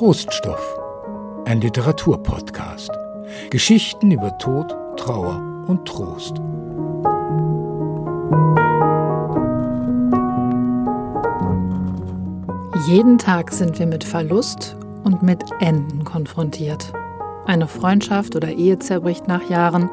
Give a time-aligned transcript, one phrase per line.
[0.00, 0.78] Troststoff,
[1.44, 2.90] ein Literaturpodcast.
[3.50, 6.38] Geschichten über Tod, Trauer und Trost.
[12.88, 14.74] Jeden Tag sind wir mit Verlust
[15.04, 16.94] und mit Enden konfrontiert.
[17.44, 19.90] Eine Freundschaft oder Ehe zerbricht nach Jahren,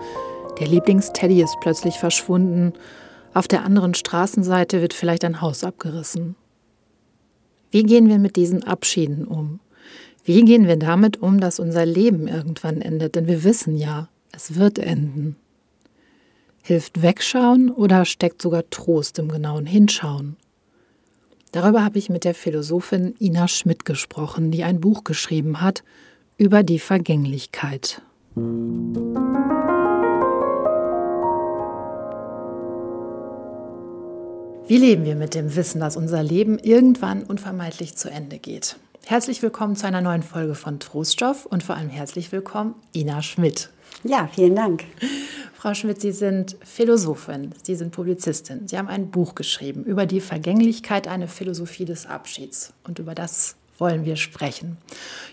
[0.57, 2.71] der Lieblingsteddy ist plötzlich verschwunden,
[3.33, 6.37] auf der anderen Straßenseite wird vielleicht ein Haus abgerissen.
[7.71, 9.59] Wie gehen wir mit diesen Abschieden um?
[10.27, 13.15] Wie gehen wir damit um, dass unser Leben irgendwann endet?
[13.15, 15.37] Denn wir wissen ja, es wird enden.
[16.61, 20.35] Hilft Wegschauen oder steckt sogar Trost im genauen Hinschauen?
[21.53, 25.85] Darüber habe ich mit der Philosophin Ina Schmidt gesprochen, die ein Buch geschrieben hat
[26.35, 28.01] über die Vergänglichkeit.
[34.67, 38.75] Wie leben wir mit dem Wissen, dass unser Leben irgendwann unvermeidlich zu Ende geht?
[39.09, 43.69] Herzlich willkommen zu einer neuen Folge von Troststoff und vor allem herzlich willkommen Ina Schmidt.
[44.03, 44.83] Ja, vielen Dank.
[45.53, 48.67] Frau Schmidt, Sie sind Philosophin, Sie sind Publizistin.
[48.67, 52.73] Sie haben ein Buch geschrieben über die Vergänglichkeit, eine Philosophie des Abschieds.
[52.83, 54.75] Und über das wollen wir sprechen.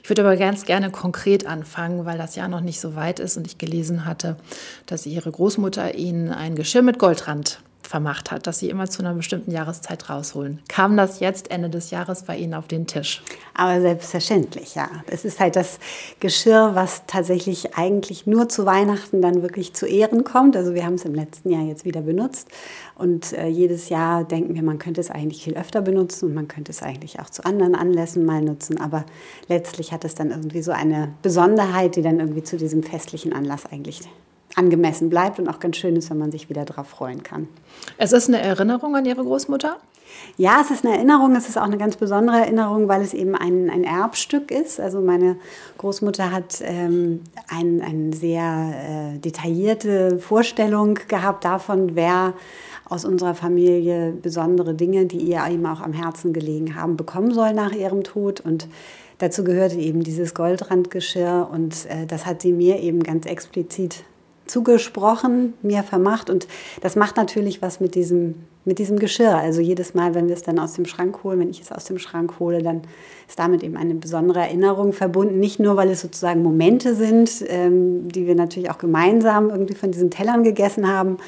[0.05, 3.37] Ich würde aber ganz gerne konkret anfangen, weil das Jahr noch nicht so weit ist
[3.37, 4.37] und ich gelesen hatte,
[4.87, 7.59] dass Ihre Großmutter Ihnen ein Geschirr mit Goldrand
[7.95, 10.59] vermacht hat, dass Sie immer zu einer bestimmten Jahreszeit rausholen.
[10.67, 13.23] Kam das jetzt Ende des Jahres bei Ihnen auf den Tisch?
[13.55, 14.89] Aber selbstverständlich, ja.
[15.07, 15.79] Es ist halt das
[16.19, 20.57] Geschirr, was tatsächlich eigentlich nur zu Weihnachten dann wirklich zu Ehren kommt.
[20.57, 22.49] Also wir haben es im letzten Jahr jetzt wieder benutzt
[22.97, 26.49] und äh, jedes Jahr denken wir, man könnte es eigentlich viel öfter benutzen und man
[26.49, 28.81] könnte es eigentlich auch zu anderen Anlässen mal nutzen.
[28.81, 29.07] Aber
[29.47, 33.67] letztlich hat es dann irgendwie so eine Besonderheit, die dann irgendwie zu diesem festlichen Anlass
[33.67, 34.01] eigentlich
[34.55, 37.49] angemessen bleibt und auch ganz schön ist, wenn man sich wieder darauf freuen kann.
[37.99, 39.79] Es ist eine Erinnerung an Ihre Großmutter?
[40.37, 41.35] Ja, es ist eine Erinnerung.
[41.37, 44.81] Es ist auch eine ganz besondere Erinnerung, weil es eben ein, ein Erbstück ist.
[44.81, 45.37] Also meine
[45.79, 52.35] Großmutter hat ähm, eine ein sehr äh, detaillierte Vorstellung gehabt davon, wer
[52.87, 57.55] aus unserer Familie besondere Dinge, die ihr eben auch am Herzen gelegen haben, bekommen soll
[57.55, 58.41] nach ihrem Tod.
[58.41, 58.69] Und
[59.19, 61.49] dazu gehörte eben dieses Goldrandgeschirr.
[61.51, 64.05] Und äh, das hat sie mir eben ganz explizit
[64.47, 66.31] zugesprochen, mir vermacht.
[66.31, 66.47] Und
[66.81, 68.35] das macht natürlich was mit diesem,
[68.65, 69.37] mit diesem Geschirr.
[69.37, 71.85] Also jedes Mal, wenn wir es dann aus dem Schrank holen, wenn ich es aus
[71.85, 72.83] dem Schrank hole, dann
[73.29, 75.41] ist damit eben eine besondere Erinnerung verbunden.
[75.41, 79.91] Nicht nur, weil es sozusagen Momente sind, ähm, die wir natürlich auch gemeinsam irgendwie von
[79.91, 81.19] diesen Tellern gegessen haben,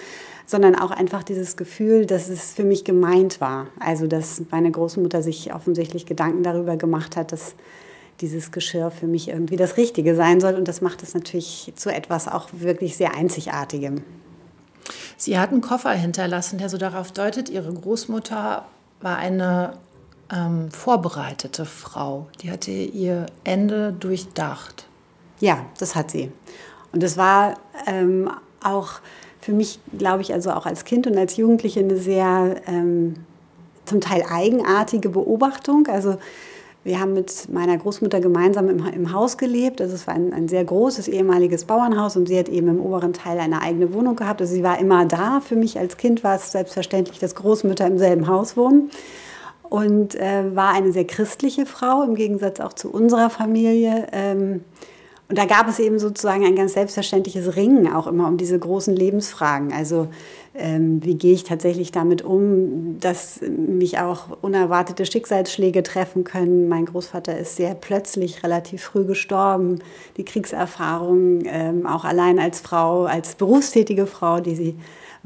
[0.47, 3.66] sondern auch einfach dieses Gefühl, dass es für mich gemeint war.
[3.81, 7.54] Also dass meine Großmutter sich offensichtlich Gedanken darüber gemacht hat, dass
[8.21, 10.54] dieses Geschirr für mich irgendwie das Richtige sein soll.
[10.54, 14.03] Und das macht es natürlich zu etwas auch wirklich sehr Einzigartigem.
[15.16, 18.65] Sie hat einen Koffer hinterlassen, der so darauf deutet, Ihre Großmutter
[19.00, 19.75] war eine
[20.32, 22.27] ähm, vorbereitete Frau.
[22.43, 24.87] Die hatte ihr Ende durchdacht.
[25.41, 26.33] Ja, das hat sie.
[26.93, 28.31] Und es war ähm,
[28.62, 29.00] auch
[29.41, 33.16] für mich, glaube ich, also auch als Kind und als Jugendliche eine sehr ähm,
[33.84, 35.87] zum Teil eigenartige Beobachtung.
[35.87, 36.19] Also
[36.87, 39.81] wir haben mit meiner Großmutter gemeinsam im, im Haus gelebt.
[39.81, 43.13] Also es war ein, ein, sehr großes ehemaliges Bauernhaus und sie hat eben im oberen
[43.13, 44.41] Teil eine eigene Wohnung gehabt.
[44.41, 45.41] Also sie war immer da.
[45.41, 48.91] Für mich als Kind war es selbstverständlich, dass Großmütter im selben Haus wohnen.
[49.69, 54.07] Und äh, war eine sehr christliche Frau, im Gegensatz auch zu unserer Familie.
[54.13, 54.63] Ähm,
[55.29, 58.95] und da gab es eben sozusagen ein ganz selbstverständliches Ringen auch immer um diese großen
[58.95, 59.73] Lebensfragen.
[59.73, 60.07] Also
[60.55, 66.69] ähm, wie gehe ich tatsächlich damit um, dass mich auch unerwartete Schicksalsschläge treffen können.
[66.69, 69.81] Mein Großvater ist sehr plötzlich relativ früh gestorben.
[70.17, 74.77] Die Kriegserfahrung, ähm, auch allein als Frau, als berufstätige Frau, die sie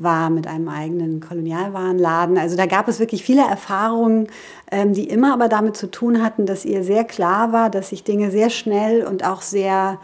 [0.03, 2.38] war mit einem eigenen Kolonialwarenladen.
[2.38, 4.28] Also da gab es wirklich viele Erfahrungen,
[4.70, 8.31] die immer aber damit zu tun hatten, dass ihr sehr klar war, dass sich Dinge
[8.31, 9.98] sehr schnell und auch sehr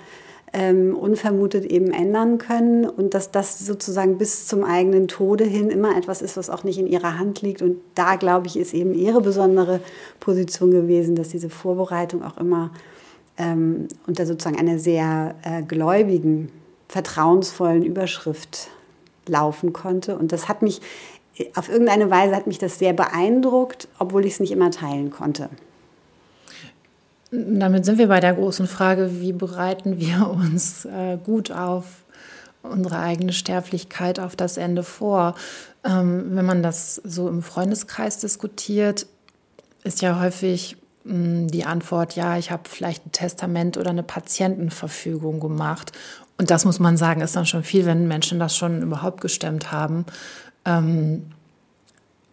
[0.53, 5.97] ähm, unvermutet eben ändern können und dass das sozusagen bis zum eigenen Tode hin immer
[5.97, 7.63] etwas ist, was auch nicht in ihrer Hand liegt.
[7.63, 9.81] Und da, glaube ich, ist eben ihre besondere
[10.19, 12.71] Position gewesen, dass diese Vorbereitung auch immer
[13.37, 16.51] ähm, unter sozusagen einer sehr äh, gläubigen,
[16.89, 18.71] vertrauensvollen Überschrift
[19.27, 20.17] laufen konnte.
[20.17, 20.81] Und das hat mich,
[21.55, 25.49] auf irgendeine Weise hat mich das sehr beeindruckt, obwohl ich es nicht immer teilen konnte.
[27.31, 31.85] Damit sind wir bei der großen Frage, wie bereiten wir uns äh, gut auf
[32.63, 35.35] unsere eigene Sterblichkeit, auf das Ende vor.
[35.85, 39.07] Ähm, wenn man das so im Freundeskreis diskutiert,
[39.85, 44.03] ist ja häufig mh, hm, die Antwort, ja, ich habe vielleicht ein Testament oder eine
[44.03, 45.93] Patientenverfügung gemacht.
[46.39, 49.73] Und das muss man sagen, ist dann schon viel, wenn Menschen das schon überhaupt gestemmt
[49.73, 50.05] haben.
[50.67, 51.31] Ähm,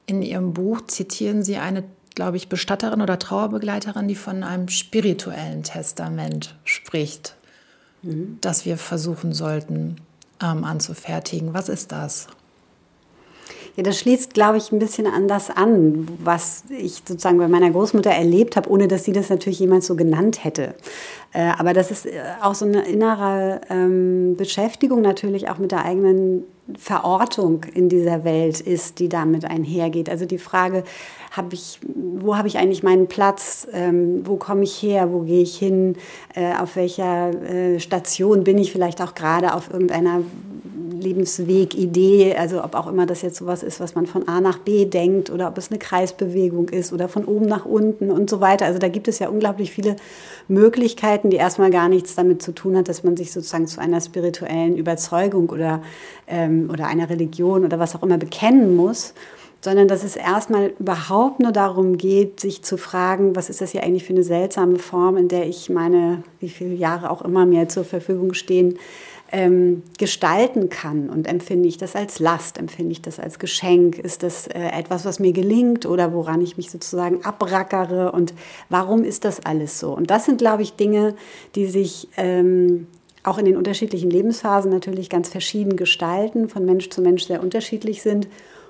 [0.06, 1.84] in Ihrem Buch zitieren Sie eine
[2.16, 7.36] glaube ich, Bestatterin oder Trauerbegleiterin, die von einem spirituellen Testament spricht,
[8.02, 8.38] mhm.
[8.42, 9.98] das wir versuchen sollten
[10.42, 11.54] ähm, anzufertigen.
[11.54, 12.28] Was ist das?
[13.76, 17.72] Ja, das schließt, glaube ich, ein bisschen an das an, was ich sozusagen bei meiner
[17.72, 20.76] Großmutter erlebt habe, ohne dass sie das natürlich jemals so genannt hätte.
[21.32, 25.86] Äh, aber das ist äh, auch so eine innere ähm, Beschäftigung natürlich auch mit der
[25.86, 26.44] eigenen
[26.78, 30.08] Verortung in dieser Welt ist, die damit einhergeht.
[30.08, 30.84] Also die Frage,
[31.32, 33.68] hab ich, wo habe ich eigentlich meinen Platz?
[33.74, 35.12] Ähm, wo komme ich her?
[35.12, 35.96] Wo gehe ich hin?
[36.36, 40.22] Äh, auf welcher äh, Station bin ich vielleicht auch gerade auf irgendeiner
[41.04, 44.58] Lebensweg, Idee, also ob auch immer das jetzt sowas ist, was man von A nach
[44.58, 48.42] B denkt oder ob es eine Kreisbewegung ist oder von oben nach unten und so
[48.42, 48.66] weiter.
[48.66, 49.96] Also da gibt es ja unglaublich viele
[50.48, 54.02] Möglichkeiten, die erstmal gar nichts damit zu tun hat, dass man sich sozusagen zu einer
[54.02, 55.82] spirituellen Überzeugung oder,
[56.28, 59.14] ähm, oder einer Religion oder was auch immer bekennen muss
[59.64, 63.82] sondern dass es erstmal überhaupt nur darum geht, sich zu fragen, was ist das hier
[63.82, 67.70] eigentlich für eine seltsame Form, in der ich meine, wie viele Jahre auch immer mir
[67.70, 68.78] zur Verfügung stehen,
[69.34, 71.10] ähm, gestalten kann.
[71.10, 73.98] Und empfinde ich das als Last, empfinde ich das als Geschenk?
[73.98, 78.12] Ist das äh, etwas, was mir gelingt oder woran ich mich sozusagen abrackere?
[78.12, 78.34] Und
[78.70, 79.92] warum ist das alles so?
[79.92, 81.16] Und das sind, glaube ich, Dinge,
[81.56, 82.86] die sich ähm,
[83.24, 88.04] auch in den unterschiedlichen Lebensphasen natürlich ganz verschieden gestalten, von Mensch zu Mensch sehr unterschiedlich
[88.04, 88.28] sind.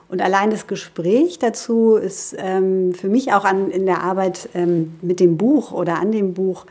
[0.07, 4.95] Und allein das Gespräch dazu ist ähm, für mich auch an, in der Arbeit ähm,
[5.01, 6.65] mit dem Buch oder an dem Buch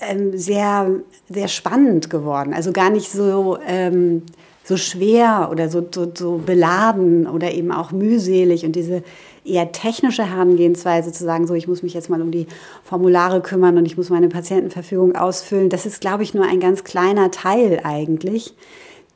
[0.00, 0.90] ähm, sehr,
[1.28, 2.54] sehr spannend geworden.
[2.54, 4.22] Also gar nicht so, ähm,
[4.64, 9.02] so schwer oder so, so, so beladen oder eben auch mühselig und diese
[9.44, 12.46] eher technische Herangehensweise zu sagen, so ich muss mich jetzt mal um die
[12.84, 16.84] Formulare kümmern und ich muss meine Patientenverfügung ausfüllen, das ist, glaube ich, nur ein ganz
[16.84, 18.54] kleiner Teil eigentlich,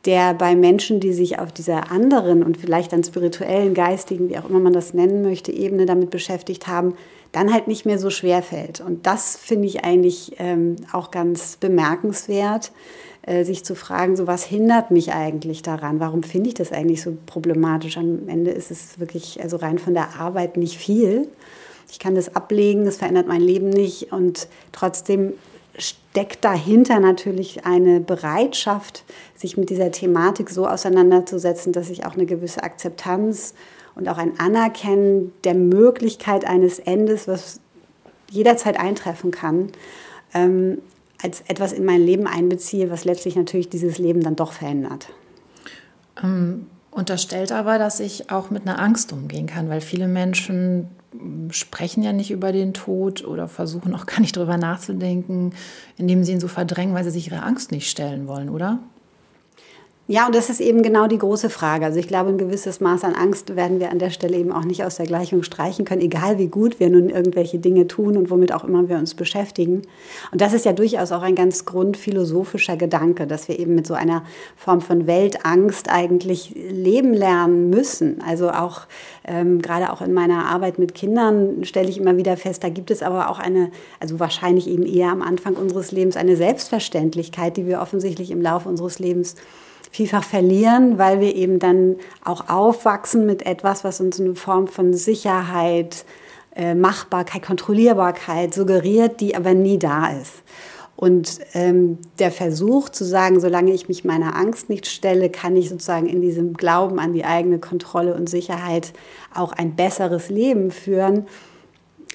[0.07, 4.49] der bei Menschen, die sich auf dieser anderen und vielleicht dann spirituellen, geistigen, wie auch
[4.49, 6.95] immer man das nennen möchte, Ebene damit beschäftigt haben,
[7.35, 8.81] dann halt nicht mehr so schwer fällt.
[8.81, 12.71] Und das finde ich eigentlich ähm, auch ganz bemerkenswert,
[13.23, 15.99] äh, sich zu fragen, so was hindert mich eigentlich daran?
[15.99, 17.99] Warum finde ich das eigentlich so problematisch?
[17.99, 21.29] Am Ende ist es wirklich, also rein von der Arbeit nicht viel.
[21.91, 25.33] Ich kann das ablegen, das verändert mein Leben nicht und trotzdem
[25.77, 29.05] steckt dahinter natürlich eine Bereitschaft,
[29.35, 33.55] sich mit dieser Thematik so auseinanderzusetzen, dass ich auch eine gewisse Akzeptanz
[33.95, 37.61] und auch ein Anerkennen der Möglichkeit eines Endes, was
[38.31, 39.71] jederzeit eintreffen kann,
[40.33, 40.79] ähm,
[41.23, 45.09] als etwas in mein Leben einbeziehe, was letztlich natürlich dieses Leben dann doch verändert.
[46.23, 50.89] Ähm, unterstellt aber, dass ich auch mit einer Angst umgehen kann, weil viele Menschen
[51.51, 55.53] sprechen ja nicht über den Tod oder versuchen auch gar nicht darüber nachzudenken,
[55.97, 58.81] indem sie ihn so verdrängen, weil sie sich ihre Angst nicht stellen wollen, oder?
[60.07, 61.87] Ja, und das ist eben genau die große Frage.
[61.87, 64.65] Also ich glaube, ein gewisses Maß an Angst werden wir an der Stelle eben auch
[64.65, 68.31] nicht aus der Gleichung streichen können, egal wie gut wir nun irgendwelche Dinge tun und
[68.31, 69.81] womit auch immer wir uns beschäftigen.
[70.31, 73.95] Und das ist ja durchaus auch ein ganz grundphilosophischer Gedanke, dass wir eben mit so
[73.95, 74.25] einer
[74.57, 78.21] Form von Weltangst eigentlich leben lernen müssen.
[78.21, 78.83] Also auch
[79.27, 82.91] ähm, gerade auch in meiner Arbeit mit Kindern stelle ich immer wieder fest, da gibt
[82.91, 87.67] es aber auch eine, also wahrscheinlich eben eher am Anfang unseres Lebens eine Selbstverständlichkeit, die
[87.67, 89.37] wir offensichtlich im Laufe unseres Lebens
[89.95, 91.95] vielfach verlieren, weil wir eben dann
[92.25, 96.05] auch aufwachsen mit etwas, was uns eine Form von Sicherheit,
[96.57, 100.43] äh, Machbarkeit, Kontrollierbarkeit suggeriert, die aber nie da ist.
[100.97, 105.69] Und ähm, der Versuch zu sagen, solange ich mich meiner Angst nicht stelle, kann ich
[105.69, 108.93] sozusagen in diesem Glauben an die eigene Kontrolle und Sicherheit
[109.33, 111.27] auch ein besseres Leben führen.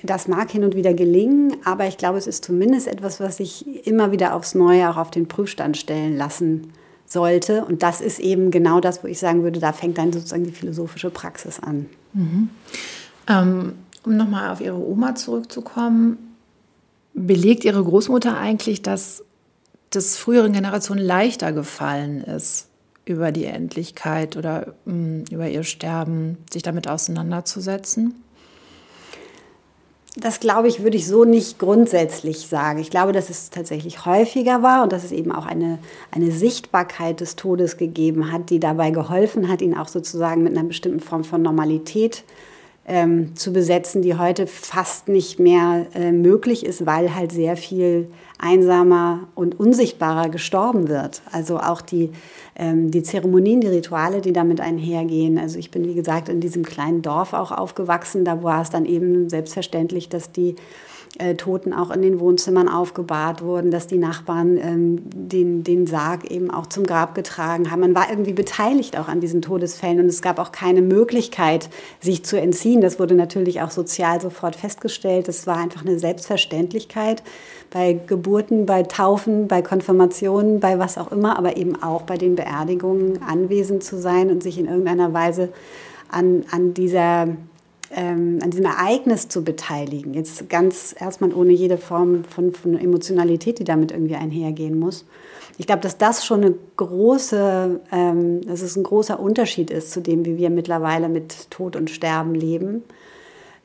[0.04, 3.88] Das mag hin und wieder gelingen, aber ich glaube, es ist zumindest etwas, was sich
[3.88, 6.74] immer wieder aufs Neue auch auf den Prüfstand stellen lassen
[7.10, 7.66] sollte.
[7.66, 10.52] Und das ist eben genau das, wo ich sagen würde, da fängt dann sozusagen die
[10.52, 11.88] philosophische Praxis an.
[12.14, 12.50] Mhm.
[13.28, 13.74] Ähm,
[14.06, 16.18] um nochmal auf Ihre Oma zurückzukommen,
[17.14, 19.24] belegt Ihre Großmutter eigentlich, dass
[19.90, 22.68] das früheren Generationen leichter gefallen ist,
[23.06, 28.14] über die Endlichkeit oder mh, mm, über ihr Sterben sich damit auseinanderzusetzen?
[30.22, 32.80] Das glaube ich, würde ich so nicht grundsätzlich sagen.
[32.80, 35.80] Ich glaube, dass es tatsächlich häufiger war und dass es eben auch eine,
[36.12, 40.68] eine Sichtbarkeit des Todes gegeben hat, die dabei geholfen hat, ihn auch sozusagen mit einer
[40.68, 42.24] bestimmten Form von Normalität
[42.86, 48.10] ähm, zu besetzen, die heute fast nicht mehr äh, möglich ist, weil halt sehr viel
[48.40, 51.22] einsamer und unsichtbarer gestorben wird.
[51.32, 52.10] Also auch die,
[52.56, 55.38] ähm, die Zeremonien, die Rituale, die damit einhergehen.
[55.38, 58.24] Also ich bin, wie gesagt, in diesem kleinen Dorf auch aufgewachsen.
[58.24, 60.56] Da war es dann eben selbstverständlich, dass die
[61.20, 66.32] äh, Toten auch in den Wohnzimmern aufgebahrt wurden, dass die Nachbarn ähm, den, den Sarg
[66.32, 67.82] eben auch zum Grab getragen haben.
[67.82, 72.24] Man war irgendwie beteiligt auch an diesen Todesfällen und es gab auch keine Möglichkeit, sich
[72.24, 72.82] zu entziehen.
[72.82, 75.28] Das wurde natürlich auch sozial sofort festgestellt.
[75.28, 77.22] Das war einfach eine Selbstverständlichkeit
[77.70, 82.36] bei Geburten, bei Taufen, bei Konfirmationen, bei was auch immer, aber eben auch bei den
[82.36, 85.50] Beerdigungen anwesend zu sein und sich in irgendeiner Weise
[86.10, 87.28] an, an dieser
[87.96, 90.14] ähm, an diesem Ereignis zu beteiligen.
[90.14, 95.06] Jetzt ganz erstmal ohne jede Form von, von Emotionalität, die damit irgendwie einhergehen muss.
[95.58, 100.02] Ich glaube, dass das schon eine große, ähm, dass es ein großer Unterschied ist zu
[100.02, 102.84] dem, wie wir mittlerweile mit Tod und Sterben leben.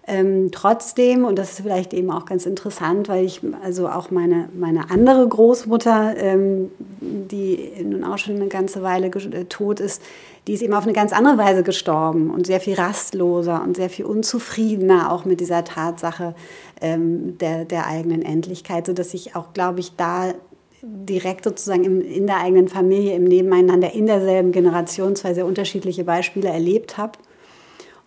[0.06, 4.50] Ähm, trotzdem, und das ist vielleicht eben auch ganz interessant, weil ich, also auch meine,
[4.54, 6.70] meine andere Großmutter, ähm,
[7.00, 10.02] die nun auch schon eine ganze Weile äh, tot ist,
[10.46, 13.88] die ist eben auf eine ganz andere Weise gestorben und sehr viel rastloser und sehr
[13.88, 16.34] viel unzufriedener auch mit dieser Tatsache
[16.82, 20.34] ähm, der, der eigenen Endlichkeit, sodass ich auch, glaube ich, da
[20.82, 26.04] direkt sozusagen im, in der eigenen Familie, im Nebeneinander, in derselben Generation zwei sehr unterschiedliche
[26.04, 27.18] Beispiele erlebt habe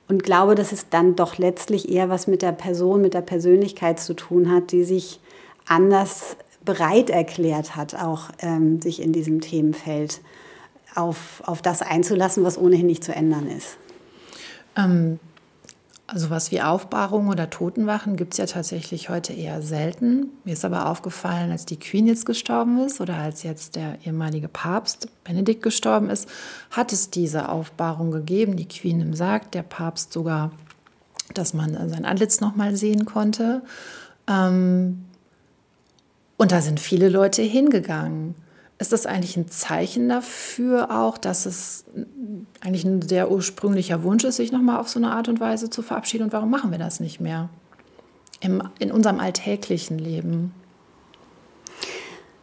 [0.08, 4.00] und glaube, dass es dann doch letztlich eher was mit der Person, mit der Persönlichkeit
[4.00, 5.20] zu tun hat, die sich
[5.68, 10.22] anders bereit erklärt hat, auch ähm, sich in diesem Themenfeld
[10.96, 13.78] auf, auf das einzulassen, was ohnehin nicht zu ändern ist.
[14.76, 15.20] Ähm,
[16.08, 20.28] also was wie Aufbahrung oder Totenwachen gibt es ja tatsächlich heute eher selten.
[20.46, 24.48] Mir ist aber aufgefallen, als die Queen jetzt gestorben ist oder als jetzt der ehemalige
[24.48, 26.30] Papst Benedikt gestorben ist,
[26.72, 28.56] hat es diese Aufbahrung gegeben.
[28.56, 30.52] Die Queen im Sarg, der Papst sogar,
[31.34, 33.62] dass man sein Antlitz nochmal sehen konnte.
[34.30, 35.04] Ähm,
[36.38, 38.34] und da sind viele Leute hingegangen.
[38.80, 41.86] Ist das eigentlich ein Zeichen dafür auch, dass es
[42.62, 45.82] eigentlich ein sehr ursprünglicher Wunsch ist, sich nochmal auf so eine Art und Weise zu
[45.82, 46.26] verabschieden?
[46.26, 47.50] Und warum machen wir das nicht mehr
[48.40, 50.54] Im, in unserem alltäglichen Leben?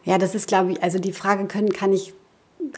[0.03, 2.13] Ja, das ist, glaube ich, also die Frage können, kann ich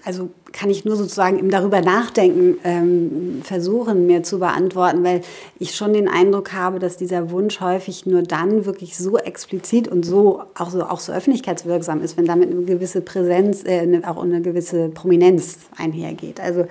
[0.04, 5.22] also kann ich nur sozusagen im darüber nachdenken ähm, versuchen, mir zu beantworten, weil
[5.60, 10.06] ich schon den Eindruck habe, dass dieser Wunsch häufig nur dann wirklich so explizit und
[10.06, 14.42] so auch so, auch so öffentlichkeitswirksam ist, wenn damit eine gewisse Präsenz, äh, auch eine
[14.42, 16.40] gewisse Prominenz einhergeht.
[16.40, 16.66] Also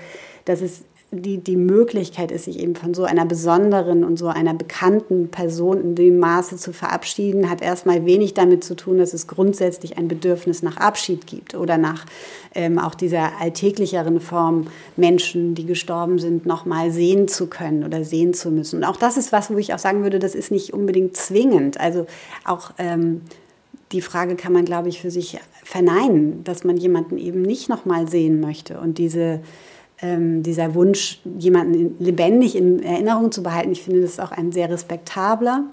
[0.45, 4.55] das ist die, die Möglichkeit ist, sich eben von so einer besonderen und so einer
[4.55, 9.29] bekannten Person in dem Maße zu verabschieden, hat erstmal wenig damit zu tun, dass es
[9.29, 12.07] grundsätzlich ein Bedürfnis nach Abschied gibt oder nach
[12.55, 18.35] ähm, auch dieser alltäglicheren Form, Menschen, die gestorben sind, nochmal sehen zu können oder sehen
[18.35, 18.79] zu müssen.
[18.79, 21.79] Und auch das ist was, wo ich auch sagen würde, das ist nicht unbedingt zwingend.
[21.79, 22.07] Also
[22.45, 23.23] auch ähm,
[23.93, 28.09] die Frage kann man, glaube ich, für sich verneinen, dass man jemanden eben nicht nochmal
[28.09, 29.41] sehen möchte und diese
[30.01, 34.71] ähm, dieser Wunsch, jemanden lebendig in Erinnerung zu behalten, ich finde, das auch ein sehr
[34.71, 35.65] respektabler.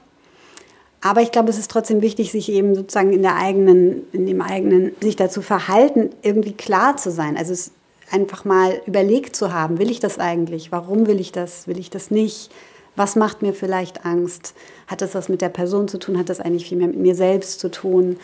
[1.02, 4.42] Aber ich glaube, es ist trotzdem wichtig, sich eben sozusagen in der eigenen, in dem
[4.42, 7.36] eigenen, sich dazu verhalten, irgendwie klar zu sein.
[7.36, 7.72] Also es
[8.10, 10.72] einfach mal überlegt zu haben, will ich das eigentlich?
[10.72, 11.68] Warum will ich das?
[11.68, 12.52] Will ich das nicht?
[12.96, 14.54] Was macht mir vielleicht Angst?
[14.88, 16.18] Hat das was mit der Person zu tun?
[16.18, 18.18] Hat das eigentlich viel mehr mit mir selbst zu tun?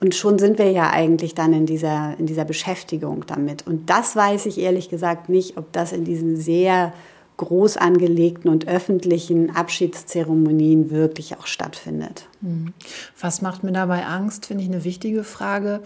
[0.00, 3.66] Und schon sind wir ja eigentlich dann in dieser, in dieser Beschäftigung damit.
[3.66, 6.92] Und das weiß ich ehrlich gesagt nicht, ob das in diesen sehr
[7.36, 12.28] groß angelegten und öffentlichen Abschiedszeremonien wirklich auch stattfindet.
[12.42, 12.72] Hm.
[13.20, 15.80] Was macht mir dabei Angst, finde ich eine wichtige Frage.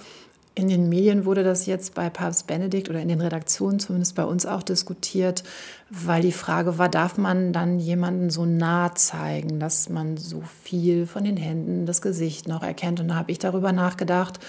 [0.54, 4.24] In den Medien wurde das jetzt bei Papst Benedikt oder in den Redaktionen zumindest bei
[4.24, 5.44] uns auch diskutiert,
[5.88, 11.06] weil die Frage war, darf man dann jemanden so nah zeigen, dass man so viel
[11.06, 13.00] von den Händen, das Gesicht noch erkennt.
[13.00, 14.40] Und da habe ich darüber nachgedacht,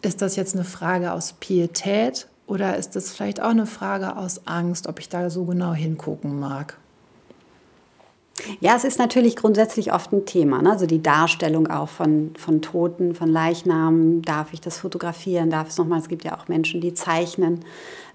[0.00, 4.46] ist das jetzt eine Frage aus Pietät oder ist das vielleicht auch eine Frage aus
[4.46, 6.78] Angst, ob ich da so genau hingucken mag?
[8.60, 10.62] Ja, es ist natürlich grundsätzlich oft ein Thema.
[10.62, 10.70] Ne?
[10.70, 14.22] Also die Darstellung auch von, von Toten, von Leichnamen.
[14.22, 15.50] Darf ich das fotografieren?
[15.50, 16.00] Darf es nochmal?
[16.00, 17.60] Es gibt ja auch Menschen, die zeichnen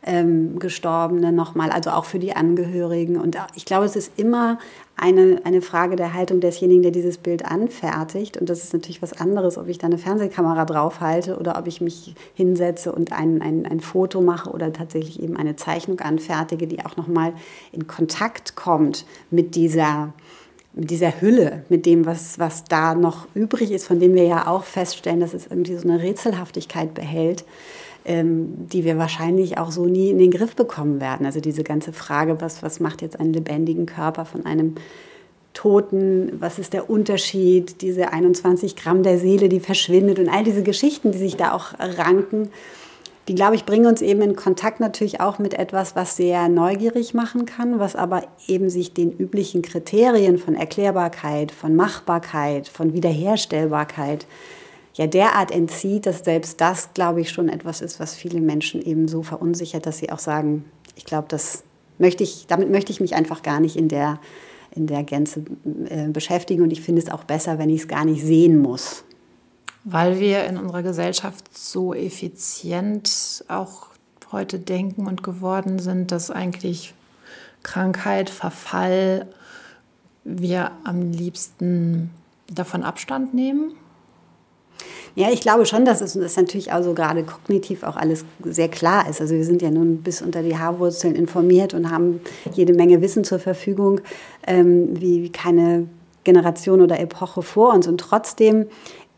[0.05, 3.17] ähm, Gestorbene nochmal, also auch für die Angehörigen.
[3.17, 4.59] Und ich glaube, es ist immer
[4.95, 8.37] eine, eine Frage der Haltung desjenigen, der dieses Bild anfertigt.
[8.37, 11.81] Und das ist natürlich was anderes, ob ich da eine Fernsehkamera draufhalte oder ob ich
[11.81, 16.83] mich hinsetze und ein, ein, ein Foto mache oder tatsächlich eben eine Zeichnung anfertige, die
[16.83, 17.33] auch nochmal
[17.71, 20.13] in Kontakt kommt mit dieser
[20.73, 24.45] mit dieser Hülle, mit dem, was, was da noch übrig ist, von dem wir ja
[24.45, 27.45] auch feststellen, dass es irgendwie so eine Rätselhaftigkeit behält
[28.07, 31.25] ähm, die wir wahrscheinlich auch so nie in den Griff bekommen werden.
[31.25, 34.75] Also diese ganze Frage, was, was macht jetzt einen lebendigen Körper von einem
[35.53, 40.63] Toten, was ist der Unterschied, diese 21 Gramm der Seele, die verschwindet und all diese
[40.63, 42.49] Geschichten, die sich da auch ranken,
[43.27, 47.13] die, glaube ich, bringen uns eben in Kontakt natürlich auch mit etwas, was sehr neugierig
[47.13, 54.25] machen kann, was aber eben sich den üblichen Kriterien von Erklärbarkeit, von Machbarkeit, von Wiederherstellbarkeit
[54.97, 59.07] ja derart entzieht, dass selbst das, glaube ich, schon etwas ist, was viele Menschen eben
[59.07, 61.63] so verunsichert, dass sie auch sagen, ich glaube, das
[61.99, 64.19] möchte ich, damit möchte ich mich einfach gar nicht in der,
[64.71, 65.45] in der Gänze
[65.89, 69.03] äh, beschäftigen und ich finde es auch besser, wenn ich es gar nicht sehen muss.
[69.83, 73.87] Weil wir in unserer Gesellschaft so effizient auch
[74.31, 76.93] heute denken und geworden sind, dass eigentlich
[77.63, 79.27] Krankheit, Verfall
[80.23, 82.09] wir am liebsten
[82.51, 83.73] davon Abstand nehmen?
[85.17, 89.09] Ja, ich glaube schon, dass es das natürlich also gerade kognitiv auch alles sehr klar
[89.09, 89.19] ist.
[89.19, 92.21] Also wir sind ja nun bis unter die Haarwurzeln informiert und haben
[92.53, 93.99] jede Menge Wissen zur Verfügung,
[94.45, 95.87] ähm, wie keine
[96.23, 97.87] Generation oder Epoche vor uns.
[97.87, 98.67] Und trotzdem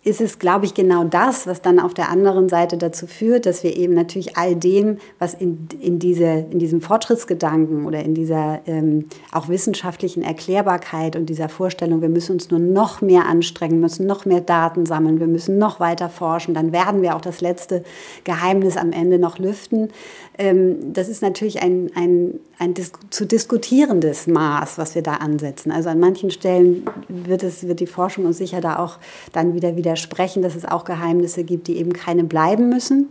[0.01, 3.63] ist es, glaube ich, genau das, was dann auf der anderen Seite dazu führt, dass
[3.63, 8.61] wir eben natürlich all dem, was in, in, diese, in diesem Fortschrittsgedanken oder in dieser
[8.65, 14.05] ähm, auch wissenschaftlichen Erklärbarkeit und dieser Vorstellung, wir müssen uns nur noch mehr anstrengen, müssen
[14.05, 17.83] noch mehr Daten sammeln, wir müssen noch weiter forschen, dann werden wir auch das letzte
[18.23, 19.89] Geheimnis am Ende noch lüften.
[20.37, 25.71] Ähm, das ist natürlich ein, ein, ein dis zu diskutierendes Maß, was wir da ansetzen.
[25.71, 28.97] Also an manchen Stellen wird, es, wird die Forschung uns sicher da auch
[29.33, 33.09] dann wieder widersprechen, dass es auch Geheimnisse gibt, die eben keine bleiben müssen.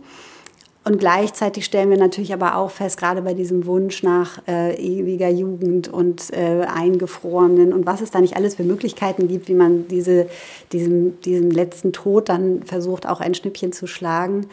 [0.85, 5.29] Und gleichzeitig stellen wir natürlich aber auch fest, gerade bei diesem Wunsch nach äh, ewiger
[5.29, 9.87] Jugend und äh, Eingefrorenen und was es da nicht alles für Möglichkeiten gibt, wie man
[9.89, 10.27] diese,
[10.71, 14.47] diesem, diesem letzten Tod dann versucht, auch ein Schnippchen zu schlagen.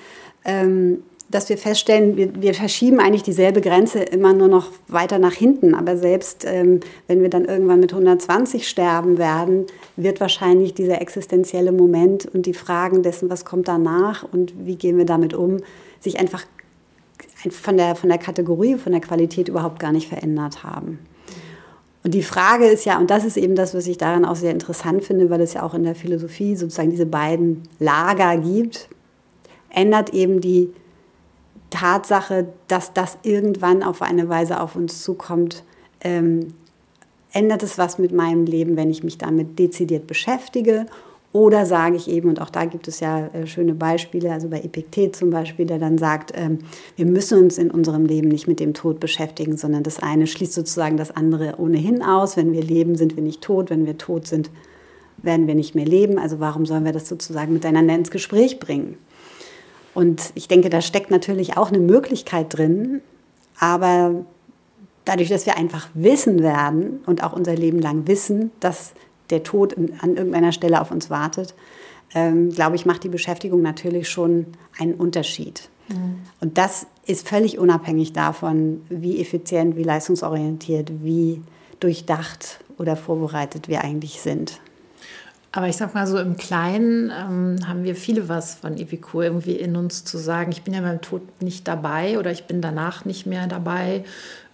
[0.45, 5.33] Ähm, dass wir feststellen, wir, wir, verschieben eigentlich dieselbe Grenze immer nur noch weiter nach
[5.33, 5.75] hinten.
[5.75, 9.67] Aber selbst ähm, wenn wir dann irgendwann mit 120 sterben werden,
[9.97, 14.99] wird wahrscheinlich dieser existenzielle Moment und die Fragen dessen, was kommt danach und wie gehen
[14.99, 15.59] wir damit um,
[16.01, 16.45] sich einfach
[17.51, 21.01] von der, von der Kategorie, von der Qualität überhaupt gar nicht verändert haben.
[22.05, 24.53] Und die Frage ist ja, und das ist eben das, was ich daran auch sehr
[24.53, 28.89] interessant finde, weil es ja auch in der Philosophie sozusagen diese beiden Lager gibt,
[29.71, 30.73] ändert eben die
[31.71, 35.65] Tatsache, dass das irgendwann auf eine Weise auf uns zukommt,
[36.01, 36.55] ähm,
[37.33, 40.87] ändert es was mit meinem Leben, wenn ich mich damit dezidiert beschäftige?
[41.33, 44.61] Oder sage ich eben, und auch da gibt es ja äh, schöne Beispiele, also bei
[44.61, 46.61] Epiktet zum Beispiel, der dann sagt, ähm,
[46.97, 50.55] wir müssen uns in unserem Leben nicht mit dem Tod beschäftigen, sondern das eine schließt
[50.55, 52.39] sozusagen das andere ohnehin aus.
[52.39, 53.69] Wenn wir leben, sind wir nicht tot.
[53.69, 54.51] Wenn wir tot sind,
[55.19, 56.19] werden wir nicht mehr leben.
[56.19, 58.97] Also warum sollen wir das sozusagen miteinander ins Gespräch bringen?
[59.97, 63.01] Und ich denke, da steckt natürlich auch eine Möglichkeit drin,
[63.59, 64.27] aber
[65.07, 68.93] dadurch, dass wir einfach wissen werden und auch unser Leben lang wissen, dass
[69.31, 71.55] der Tod an irgendeiner Stelle auf uns wartet,
[72.15, 74.45] ähm, glaube ich, macht die Beschäftigung natürlich schon
[74.79, 75.71] einen Unterschied.
[75.89, 76.19] Mhm.
[76.43, 81.41] Und das ist völlig unabhängig davon, wie effizient, wie leistungsorientiert, wie
[81.81, 84.61] durchdacht oder vorbereitet wir eigentlich sind.
[85.57, 89.57] Aber ich sag mal so, im Kleinen ähm, haben wir viele was von Epikur irgendwie
[89.57, 90.53] in uns zu sagen.
[90.53, 94.05] Ich bin ja beim Tod nicht dabei oder ich bin danach nicht mehr dabei.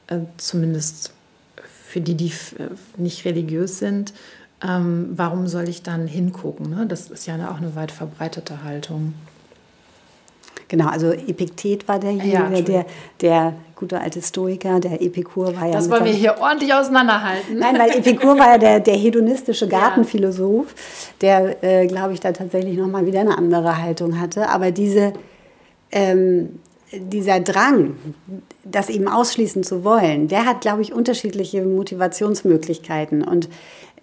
[0.07, 1.13] Äh, zumindest
[1.89, 4.13] für die, die äh, nicht religiös sind.
[4.63, 6.71] Ähm, warum soll ich dann hingucken?
[6.71, 6.87] Ne?
[6.87, 9.15] Das ist ja auch eine weit verbreitete Haltung.
[10.73, 12.87] Genau, also Epiktet war derjenige, ja, der,
[13.21, 15.73] der gute alte Stoiker, der Epikur war ja.
[15.73, 17.59] Das wollen wir hier ordentlich auseinanderhalten.
[17.59, 20.75] Nein, weil Epikur war ja der, der hedonistische Gartenphilosoph,
[21.21, 24.49] der, äh, glaube ich, da tatsächlich nochmal wieder eine andere Haltung hatte.
[24.49, 25.13] Aber diese,
[25.91, 27.97] ähm, dieser Drang,
[28.65, 33.23] das eben ausschließen zu wollen, der hat, glaube ich, unterschiedliche Motivationsmöglichkeiten.
[33.23, 33.51] Und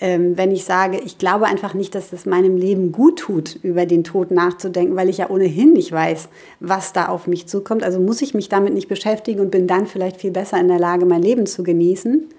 [0.02, 3.86] ähm, wenn ich sage, ich glaube einfach nicht, dass es meinem Leben gut tut, über
[3.86, 7.84] den Tod nachzudenken, weil ich ja ohnehin nicht weiß, was da auf mich zukommt.
[7.84, 10.80] Also muss ich mich damit nicht beschäftigen und bin dann vielleicht viel besser in der
[10.80, 12.30] Lage, mein Leben zu genießen.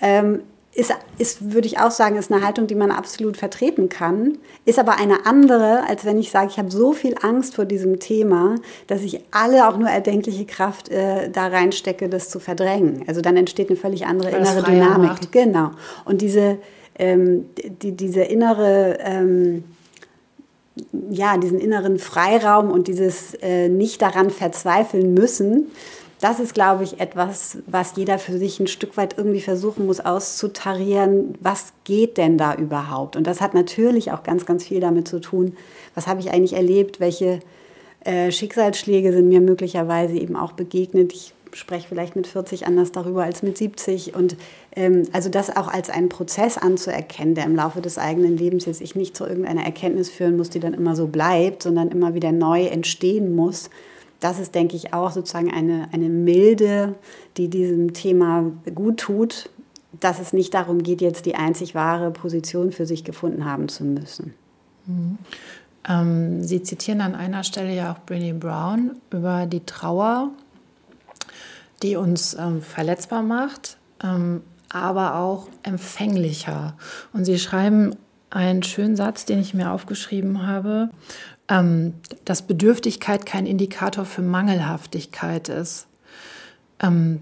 [0.00, 0.40] Ähm,
[0.74, 4.78] ist, ist, würde ich auch sagen, ist eine Haltung, die man absolut vertreten kann, ist
[4.78, 8.54] aber eine andere, als wenn ich sage, ich habe so viel Angst vor diesem Thema,
[8.86, 13.04] dass ich alle auch nur erdenkliche Kraft äh, da reinstecke, das zu verdrängen.
[13.06, 15.10] Also dann entsteht eine völlig andere innere Dynamik.
[15.10, 15.32] Macht.
[15.32, 15.72] Genau.
[16.06, 16.56] Und diese,
[17.02, 19.64] ähm, die, diese innere, ähm,
[21.10, 25.66] ja, diesen inneren Freiraum und dieses äh, nicht daran verzweifeln müssen,
[26.20, 29.98] das ist, glaube ich, etwas, was jeder für sich ein Stück weit irgendwie versuchen muss
[29.98, 31.34] auszutarieren.
[31.40, 33.16] Was geht denn da überhaupt?
[33.16, 35.56] Und das hat natürlich auch ganz, ganz viel damit zu tun,
[35.96, 37.40] was habe ich eigentlich erlebt, welche
[38.04, 41.12] äh, Schicksalsschläge sind mir möglicherweise eben auch begegnet.
[41.12, 44.14] Ich spreche vielleicht mit 40 anders darüber als mit 70.
[44.14, 44.36] Und
[44.74, 48.80] ähm, also das auch als einen Prozess anzuerkennen, der im Laufe des eigenen Lebens jetzt
[48.80, 52.32] ich nicht zu irgendeiner Erkenntnis führen muss, die dann immer so bleibt, sondern immer wieder
[52.32, 53.70] neu entstehen muss.
[54.20, 56.94] Das ist, denke ich, auch sozusagen eine, eine Milde,
[57.36, 59.50] die diesem Thema gut tut,
[59.98, 63.84] dass es nicht darum geht, jetzt die einzig wahre Position für sich gefunden haben zu
[63.84, 64.34] müssen.
[64.86, 65.18] Mhm.
[65.88, 70.30] Ähm, Sie zitieren an einer Stelle ja auch Brené Brown über die Trauer,
[71.82, 76.76] die uns ähm, verletzbar macht, ähm, aber auch empfänglicher.
[77.12, 77.96] Und Sie schreiben
[78.30, 80.90] einen schönen Satz, den ich mir aufgeschrieben habe,
[81.48, 85.86] ähm, dass Bedürftigkeit kein Indikator für Mangelhaftigkeit ist.
[86.80, 87.20] Ähm,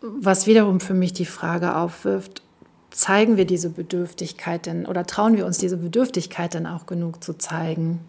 [0.00, 2.42] was wiederum für mich die Frage aufwirft,
[2.90, 7.34] zeigen wir diese Bedürftigkeit denn oder trauen wir uns diese Bedürftigkeit denn auch genug zu
[7.34, 8.00] zeigen?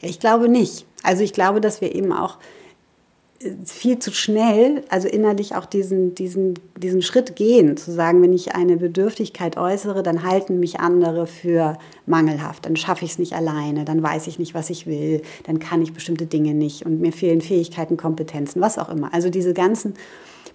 [0.00, 0.86] Ich glaube nicht.
[1.02, 2.38] Also ich glaube, dass wir eben auch
[3.64, 8.54] viel zu schnell, also innerlich auch diesen, diesen, diesen Schritt gehen, zu sagen, wenn ich
[8.54, 13.86] eine Bedürftigkeit äußere, dann halten mich andere für mangelhaft, dann schaffe ich es nicht alleine,
[13.86, 17.12] dann weiß ich nicht, was ich will, dann kann ich bestimmte Dinge nicht und mir
[17.12, 19.14] fehlen Fähigkeiten, Kompetenzen, was auch immer.
[19.14, 19.94] Also diese ganzen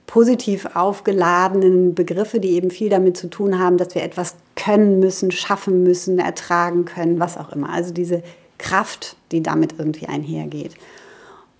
[0.06, 5.32] positiv aufgeladenen Begriffe, die eben viel damit zu tun haben, dass wir etwas können müssen,
[5.32, 7.70] schaffen müssen, ertragen können, was auch immer.
[7.70, 8.22] Also diese
[8.60, 10.76] Kraft, die damit irgendwie einhergeht.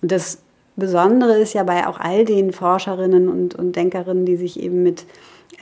[0.02, 0.38] Und das
[0.76, 5.06] Besondere ist ja bei auch all den Forscherinnen und, und Denkerinnen, die sich eben mit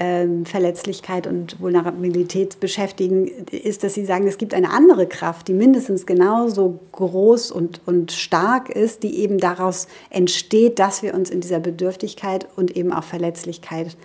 [0.00, 5.54] ähm, Verletzlichkeit und Vulnerabilität beschäftigen, ist, dass sie sagen, es gibt eine andere Kraft, die
[5.54, 11.40] mindestens genauso groß und, und stark ist, die eben daraus entsteht, dass wir uns in
[11.40, 13.96] dieser Bedürftigkeit und eben auch Verletzlichkeit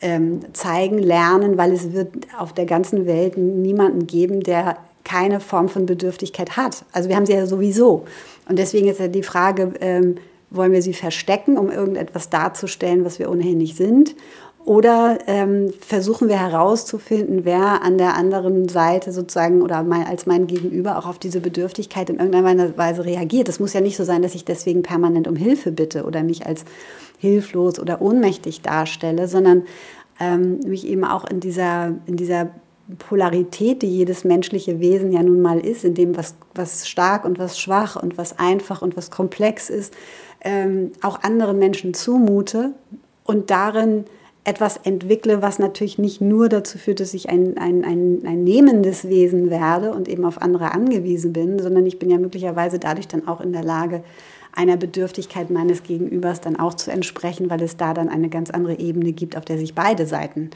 [0.00, 5.68] ähm, zeigen, lernen, weil es wird auf der ganzen Welt niemanden geben, der keine Form
[5.68, 6.84] von Bedürftigkeit hat.
[6.92, 8.04] Also wir haben sie ja sowieso.
[8.48, 10.16] Und deswegen ist ja die Frage, ähm,
[10.56, 14.14] wollen wir sie verstecken, um irgendetwas darzustellen, was wir ohnehin nicht sind?
[14.66, 20.48] Oder ähm, versuchen wir herauszufinden, wer an der anderen Seite sozusagen oder mein, als mein
[20.48, 23.48] Gegenüber auch auf diese Bedürftigkeit in irgendeiner Weise reagiert.
[23.48, 26.46] Es muss ja nicht so sein, dass ich deswegen permanent um Hilfe bitte oder mich
[26.46, 26.64] als
[27.18, 29.62] hilflos oder ohnmächtig darstelle, sondern
[30.18, 32.50] ähm, mich eben auch in dieser, in dieser
[32.98, 37.38] Polarität, die jedes menschliche Wesen ja nun mal ist, in dem was, was stark und
[37.38, 39.94] was schwach und was einfach und was komplex ist,
[40.42, 42.72] ähm, auch anderen Menschen zumute
[43.24, 44.04] und darin
[44.44, 49.08] etwas entwickle, was natürlich nicht nur dazu führt, dass ich ein, ein, ein, ein nehmendes
[49.08, 53.26] Wesen werde und eben auf andere angewiesen bin, sondern ich bin ja möglicherweise dadurch dann
[53.26, 54.04] auch in der Lage,
[54.52, 58.78] einer Bedürftigkeit meines Gegenübers dann auch zu entsprechen, weil es da dann eine ganz andere
[58.78, 60.50] Ebene gibt, auf der sich beide Seiten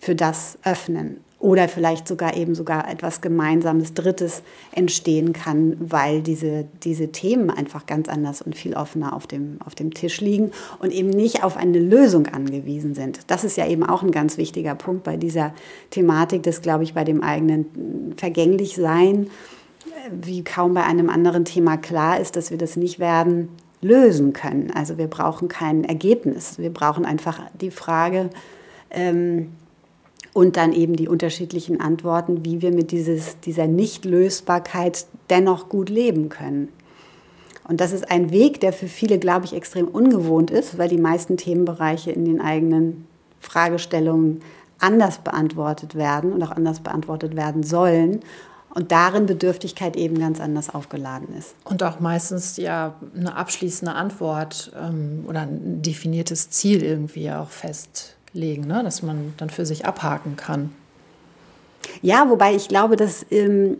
[0.00, 6.66] für das öffnen oder vielleicht sogar eben sogar etwas Gemeinsames Drittes entstehen kann, weil diese,
[6.82, 10.90] diese Themen einfach ganz anders und viel offener auf dem, auf dem Tisch liegen und
[10.90, 13.20] eben nicht auf eine Lösung angewiesen sind.
[13.28, 15.54] Das ist ja eben auch ein ganz wichtiger Punkt bei dieser
[15.90, 19.30] Thematik, das glaube ich bei dem eigenen Vergänglichsein,
[20.10, 23.50] wie kaum bei einem anderen Thema klar ist, dass wir das nicht werden
[23.82, 24.72] lösen können.
[24.74, 26.58] Also wir brauchen kein Ergebnis.
[26.58, 28.30] Wir brauchen einfach die Frage,
[28.90, 29.52] ähm,
[30.36, 36.28] und dann eben die unterschiedlichen Antworten, wie wir mit dieses, dieser Nichtlösbarkeit dennoch gut leben
[36.28, 36.68] können.
[37.66, 40.98] Und das ist ein Weg, der für viele, glaube ich, extrem ungewohnt ist, weil die
[40.98, 43.06] meisten Themenbereiche in den eigenen
[43.40, 44.42] Fragestellungen
[44.78, 48.20] anders beantwortet werden und auch anders beantwortet werden sollen.
[48.74, 51.54] Und darin Bedürftigkeit eben ganz anders aufgeladen ist.
[51.64, 58.15] Und auch meistens ja eine abschließende Antwort ähm, oder ein definiertes Ziel irgendwie auch fest
[58.36, 58.82] legen, ne?
[58.84, 60.70] dass man dann für sich abhaken kann.
[62.02, 63.78] Ja, wobei ich glaube, dass ähm,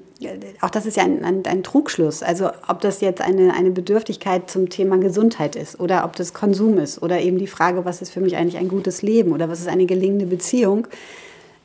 [0.60, 2.22] auch das ist ja ein, ein, ein, Trugschluss.
[2.22, 6.78] Also ob das jetzt eine, eine Bedürftigkeit zum Thema Gesundheit ist oder ob das Konsum
[6.78, 9.60] ist oder eben die Frage, was ist für mich eigentlich ein gutes Leben oder was
[9.60, 10.86] ist eine gelingende Beziehung.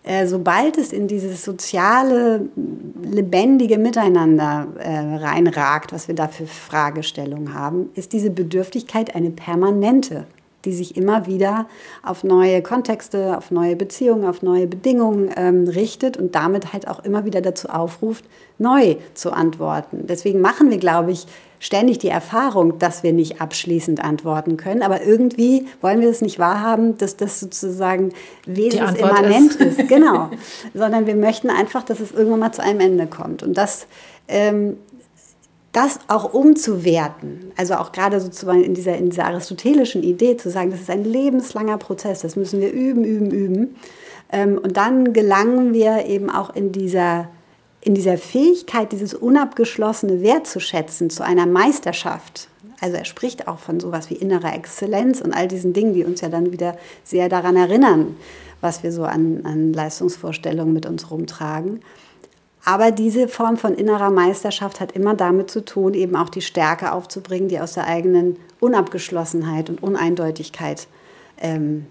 [0.03, 2.49] Äh, sobald es in dieses soziale,
[3.03, 10.25] lebendige Miteinander äh, reinragt, was wir da für Fragestellungen haben, ist diese Bedürftigkeit eine permanente
[10.65, 11.67] die sich immer wieder
[12.03, 17.03] auf neue Kontexte, auf neue Beziehungen, auf neue Bedingungen ähm, richtet und damit halt auch
[17.03, 18.25] immer wieder dazu aufruft,
[18.57, 20.05] neu zu antworten.
[20.07, 21.25] Deswegen machen wir, glaube ich,
[21.59, 26.39] ständig die Erfahrung, dass wir nicht abschließend antworten können, aber irgendwie wollen wir es nicht
[26.39, 28.13] wahrhaben, dass das sozusagen
[28.45, 29.79] wesensimmanent ist.
[29.79, 29.87] ist.
[29.87, 30.31] Genau.
[30.73, 33.43] Sondern wir möchten einfach, dass es irgendwann mal zu einem Ende kommt.
[33.43, 33.85] Und das
[34.27, 34.77] ähm,
[35.71, 40.71] das auch umzuwerten, also auch gerade sozusagen in dieser, in dieser aristotelischen Idee zu sagen,
[40.71, 43.75] das ist ein lebenslanger Prozess, das müssen wir üben, üben, üben.
[44.31, 47.29] Ähm, und dann gelangen wir eben auch in dieser,
[47.79, 52.49] in dieser Fähigkeit, dieses unabgeschlossene wertzuschätzen zu einer Meisterschaft.
[52.81, 56.19] Also er spricht auch von sowas wie innerer Exzellenz und all diesen Dingen, die uns
[56.19, 58.17] ja dann wieder sehr daran erinnern,
[58.59, 61.81] was wir so an, an Leistungsvorstellungen mit uns rumtragen.
[62.63, 66.91] Aber diese Form von innerer Meisterschaft hat immer damit zu tun, eben auch die Stärke
[66.91, 70.87] aufzubringen, die aus der eigenen Unabgeschlossenheit und Uneindeutigkeit
[71.39, 71.87] ähm,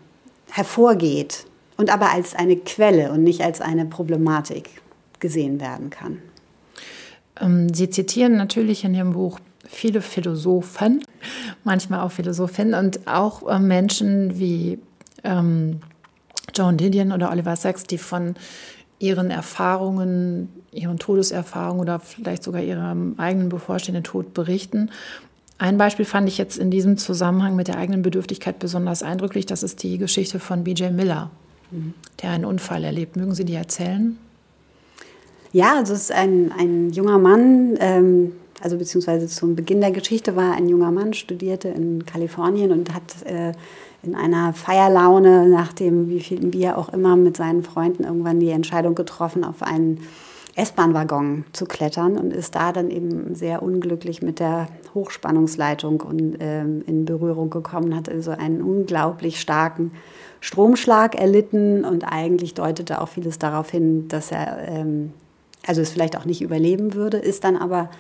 [0.51, 4.81] hervorgeht und aber als eine Quelle und nicht als eine Problematik
[5.19, 6.19] gesehen werden kann.
[7.41, 11.03] Ähm, Sie zitieren natürlich in Ihrem Buch viele Philosophen,
[11.65, 14.79] manchmal auch Philosophinnen und auch äh, Menschen wie
[15.25, 15.81] ähm,
[16.55, 18.35] Joan Didion oder Oliver Sacks, die von
[19.01, 24.91] ihren Erfahrungen, ihren Todeserfahrungen oder vielleicht sogar ihrem eigenen bevorstehenden Tod berichten.
[25.59, 29.47] Ein Beispiel fand ich jetzt in diesem Zusammenhang mit der eigenen Bedürftigkeit besonders eindrücklich.
[29.47, 31.31] Das ist die Geschichte von BJ Miller,
[31.71, 31.95] mhm.
[32.23, 33.17] der einen Unfall erlebt.
[33.17, 34.19] Mögen Sie die erzählen?
[35.53, 40.37] Ja, also es ist ein, ein junger Mann, ähm, also beziehungsweise zum Beginn der Geschichte
[40.37, 43.53] war ein junger Mann, studierte in Kalifornien und hat äh,
[44.03, 48.51] in einer Feierlaune, nach dem wie viel Bier auch immer, mit seinen Freunden irgendwann die
[48.51, 50.01] Entscheidung getroffen, auf einen
[50.57, 56.83] S-Bahn-Waggon zu klettern und ist da dann eben sehr unglücklich mit der Hochspannungsleitung und, ähm,
[56.87, 59.93] in Berührung gekommen, hat also einen unglaublich starken
[60.41, 65.13] Stromschlag erlitten und eigentlich deutete auch vieles darauf hin, dass er ähm,
[65.67, 67.91] also es vielleicht auch nicht überleben würde, ist dann aber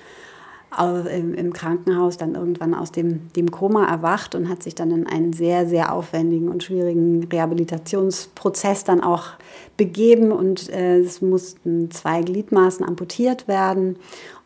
[0.78, 5.32] im Krankenhaus dann irgendwann aus dem, dem Koma erwacht und hat sich dann in einen
[5.32, 9.30] sehr, sehr aufwendigen und schwierigen Rehabilitationsprozess dann auch
[9.76, 13.96] begeben und äh, es mussten zwei Gliedmaßen amputiert werden.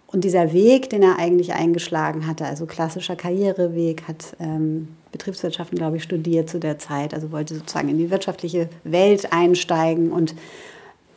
[0.06, 5.96] Und dieser Weg, den er eigentlich eingeschlagen hatte, also klassischer Karriereweg, hat ähm, Betriebswirtschaften, glaube
[5.96, 10.34] ich, studiert zu der Zeit, also wollte sozusagen in die wirtschaftliche Welt einsteigen und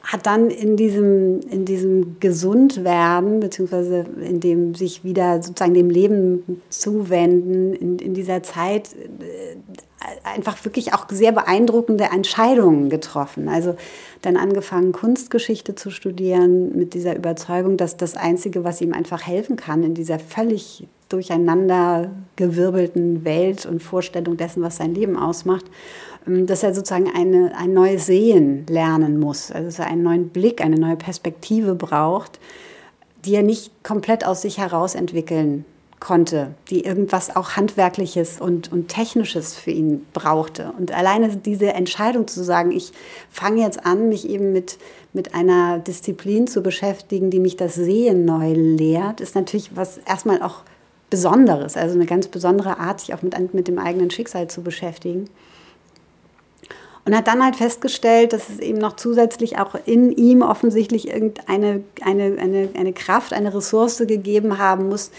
[0.07, 6.61] hat dann in diesem, in diesem Gesundwerden, beziehungsweise in dem sich wieder sozusagen dem Leben
[6.69, 9.57] zuwenden, in, in dieser Zeit äh,
[10.23, 13.49] einfach wirklich auch sehr beeindruckende Entscheidungen getroffen.
[13.49, 13.75] Also
[14.21, 19.57] dann angefangen, Kunstgeschichte zu studieren mit dieser Überzeugung, dass das Einzige, was ihm einfach helfen
[19.57, 25.65] kann in dieser völlig durcheinander gewirbelten Welt und Vorstellung dessen, was sein Leben ausmacht,
[26.27, 30.61] dass er sozusagen eine, ein neues Sehen lernen muss, also dass er einen neuen Blick,
[30.61, 32.39] eine neue Perspektive braucht,
[33.25, 35.65] die er nicht komplett aus sich heraus entwickeln
[35.99, 40.71] konnte, die irgendwas auch Handwerkliches und, und Technisches für ihn brauchte.
[40.77, 42.91] Und alleine diese Entscheidung zu sagen, ich
[43.31, 44.77] fange jetzt an, mich eben mit,
[45.13, 50.41] mit einer Disziplin zu beschäftigen, die mich das Sehen neu lehrt, ist natürlich was erstmal
[50.43, 50.61] auch
[51.09, 55.29] Besonderes, also eine ganz besondere Art, sich auch mit, mit dem eigenen Schicksal zu beschäftigen.
[57.07, 61.81] Und hat dann halt festgestellt, dass es eben noch zusätzlich auch in ihm offensichtlich irgendeine
[62.01, 65.11] eine, eine, eine Kraft, eine Ressource gegeben haben muss,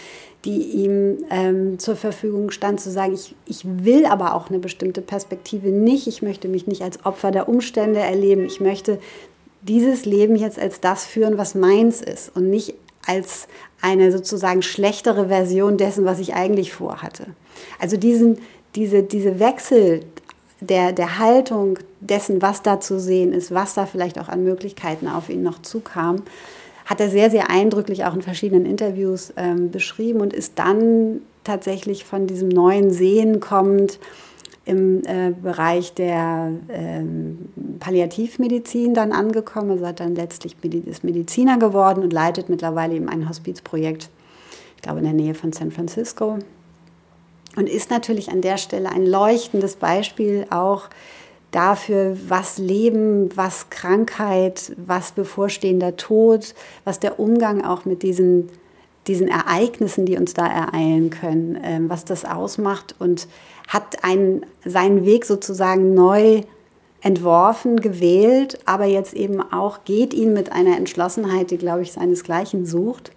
[0.45, 5.01] die ihm ähm, zur Verfügung stand, zu sagen, ich, ich will aber auch eine bestimmte
[5.01, 8.99] Perspektive nicht, ich möchte mich nicht als Opfer der Umstände erleben, ich möchte
[9.63, 12.75] dieses Leben jetzt als das führen, was meins ist und nicht
[13.07, 13.47] als
[13.81, 17.25] eine sozusagen schlechtere Version dessen, was ich eigentlich vorhatte.
[17.79, 18.37] Also diesen,
[18.75, 20.03] diese, diese Wechsel
[20.61, 25.07] der, der Haltung dessen, was da zu sehen ist, was da vielleicht auch an Möglichkeiten
[25.07, 26.23] auf ihn noch zukam,
[26.85, 32.03] hat er sehr, sehr eindrücklich auch in verschiedenen Interviews ähm, beschrieben und ist dann tatsächlich
[32.03, 33.99] von diesem neuen Sehen kommend
[34.65, 39.71] im äh, Bereich der ähm, Palliativmedizin dann angekommen.
[39.71, 44.09] Also hat dann letztlich ist Mediziner geworden und leitet mittlerweile eben ein Hospizprojekt,
[44.75, 46.39] ich glaube in der Nähe von San Francisco
[47.55, 50.89] und ist natürlich an der Stelle ein leuchtendes Beispiel auch
[51.51, 58.49] dafür, was Leben, was Krankheit, was bevorstehender Tod, was der Umgang auch mit diesen,
[59.07, 63.27] diesen Ereignissen, die uns da ereilen können, äh, was das ausmacht und
[63.67, 66.41] hat einen, seinen Weg sozusagen neu
[67.01, 72.65] entworfen, gewählt, aber jetzt eben auch geht ihn mit einer Entschlossenheit, die, glaube ich, seinesgleichen
[72.65, 73.11] sucht.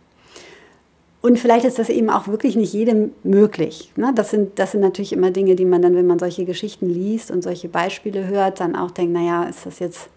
[1.23, 3.93] Und vielleicht ist das eben auch wirklich nicht jedem möglich.
[3.95, 4.13] Ne?
[4.15, 7.31] Das, sind, das sind natürlich immer Dinge, die man dann, wenn man solche Geschichten liest
[7.31, 10.09] und solche Beispiele hört, dann auch denkt, naja, ist das jetzt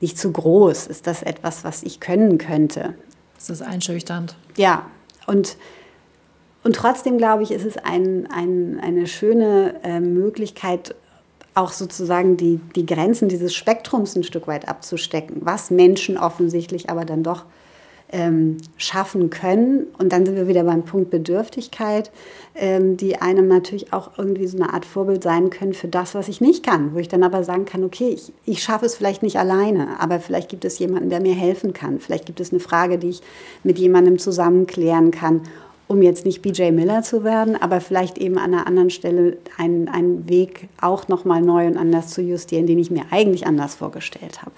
[0.00, 0.88] nicht zu groß?
[0.88, 2.94] Ist das etwas, was ich können könnte?
[3.38, 4.36] Ist das einschüchternd?
[4.58, 4.86] Ja,
[5.26, 5.56] und,
[6.64, 10.94] und trotzdem glaube ich, ist es ein, ein, eine schöne äh, Möglichkeit,
[11.54, 17.06] auch sozusagen die, die Grenzen dieses Spektrums ein Stück weit abzustecken, was Menschen offensichtlich aber
[17.06, 17.44] dann doch
[18.12, 19.86] ähm, schaffen können.
[19.98, 22.10] Und dann sind wir wieder beim Punkt Bedürftigkeit,
[22.54, 26.28] ähm, die einem natürlich auch irgendwie so eine Art Vorbild sein können für das, was
[26.28, 26.94] ich nicht kann.
[26.94, 30.18] Wo ich dann aber sagen kann, okay, ich, ich schaffe es vielleicht nicht alleine, aber
[30.20, 32.00] vielleicht gibt es jemanden, der mir helfen kann.
[32.00, 33.22] Vielleicht gibt es eine Frage, die ich
[33.62, 35.42] mit jemandem zusammen klären kann.
[35.86, 39.88] um jetzt nicht BJ Miller zu werden, aber vielleicht eben an einer anderen Stelle einen,
[39.88, 44.42] einen Weg auch nochmal neu und anders zu justieren, den ich mir eigentlich anders vorgestellt
[44.42, 44.52] habe.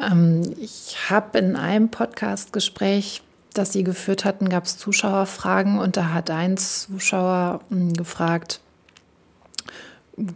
[0.00, 6.12] Ähm, ich habe in einem Podcast-Gespräch, das Sie geführt hatten, gab es Zuschauerfragen und da
[6.12, 8.60] hat ein Zuschauer hm, gefragt,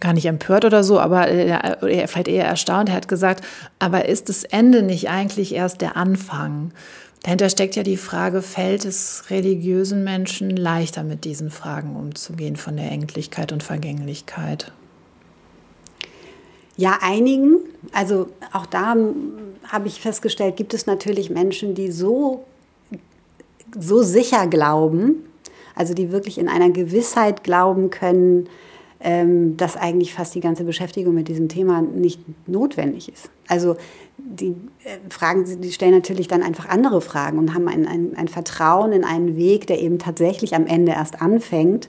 [0.01, 2.89] gar nicht empört oder so, aber er, vielleicht eher erstaunt.
[2.89, 3.45] Er hat gesagt,
[3.79, 6.73] aber ist das Ende nicht eigentlich erst der Anfang?
[7.23, 12.77] Dahinter steckt ja die Frage, fällt es religiösen Menschen leichter, mit diesen Fragen umzugehen von
[12.77, 14.73] der Endlichkeit und Vergänglichkeit?
[16.79, 17.57] Ja, einigen.
[17.93, 18.97] Also auch da
[19.67, 22.45] habe ich festgestellt, gibt es natürlich Menschen, die so,
[23.77, 25.25] so sicher glauben,
[25.75, 28.49] also die wirklich in einer Gewissheit glauben können,
[29.01, 33.29] ähm, dass eigentlich fast die ganze Beschäftigung mit diesem Thema nicht notwendig ist.
[33.49, 33.77] Also
[34.17, 38.29] die äh, Fragen, die stellen natürlich dann einfach andere Fragen und haben ein, ein, ein
[38.29, 41.89] Vertrauen in einen Weg, der eben tatsächlich am Ende erst anfängt,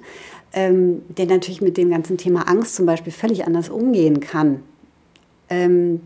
[0.51, 4.63] ähm, der natürlich mit dem ganzen Thema Angst zum Beispiel völlig anders umgehen kann.
[5.49, 6.01] Ähm,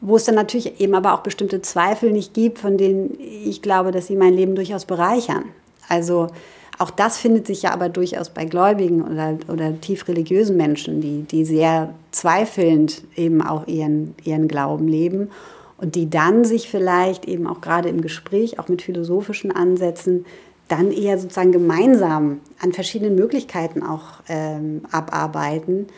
[0.00, 3.90] wo es dann natürlich eben aber auch bestimmte Zweifel nicht gibt, von denen ich glaube,
[3.90, 5.44] dass sie mein Leben durchaus bereichern.
[5.88, 6.28] Also
[6.78, 11.24] auch das findet sich ja aber durchaus bei Gläubigen oder, oder tief religiösen Menschen, die,
[11.24, 15.28] die sehr zweifelnd eben auch ihren, ihren Glauben leben
[15.76, 20.24] und die dann sich vielleicht eben auch gerade im Gespräch, auch mit philosophischen Ansätzen,
[20.68, 25.88] dann eher sozusagen gemeinsam an verschiedenen Möglichkeiten auch ähm, abarbeiten.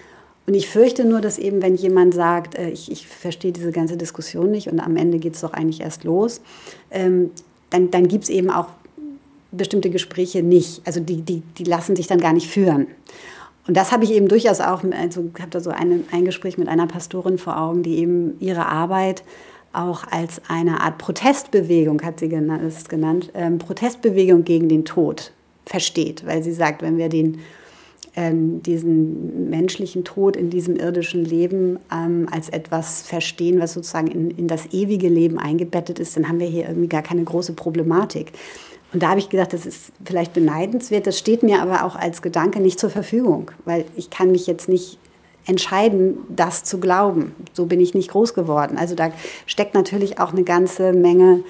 [0.46, 3.96] Und ich fürchte nur, dass eben, wenn jemand sagt, äh, ich, ich verstehe diese ganze
[3.96, 6.40] Diskussion nicht und am Ende geht es doch eigentlich erst los,
[6.90, 7.30] ähm,
[7.70, 8.68] dann, dann gibt es eben auch
[9.52, 10.82] bestimmte Gespräche nicht.
[10.84, 12.86] Also die, die, die lassen sich dann gar nicht führen.
[13.68, 16.58] Und das habe ich eben durchaus auch, also ich habe da so eine, ein Gespräch
[16.58, 19.22] mit einer Pastorin vor Augen, die eben ihre Arbeit
[19.72, 22.26] auch als eine Art Protestbewegung, hat sie
[22.66, 25.32] ist genannt ähm, Protestbewegung gegen den Tod
[25.64, 27.38] versteht, weil sie sagt, wenn wir den,
[28.14, 34.30] ähm, diesen menschlichen Tod in diesem irdischen Leben ähm, als etwas verstehen, was sozusagen in,
[34.30, 38.32] in das ewige Leben eingebettet ist, dann haben wir hier irgendwie gar keine große Problematik.
[38.92, 41.06] Und da habe ich gedacht, das ist vielleicht beneidenswert.
[41.06, 44.68] Das steht mir aber auch als Gedanke nicht zur Verfügung, weil ich kann mich jetzt
[44.68, 44.98] nicht
[45.46, 47.34] entscheiden, das zu glauben.
[47.54, 48.76] So bin ich nicht groß geworden.
[48.76, 49.10] Also da
[49.46, 51.42] steckt natürlich auch eine ganze Menge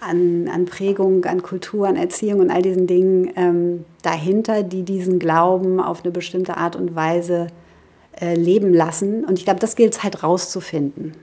[0.00, 5.18] an, an Prägung, an Kultur, an Erziehung und all diesen Dingen ähm, dahinter, die diesen
[5.18, 7.48] Glauben auf eine bestimmte Art und Weise
[8.20, 9.24] äh, leben lassen.
[9.24, 11.14] Und ich glaube, das gilt es halt rauszufinden.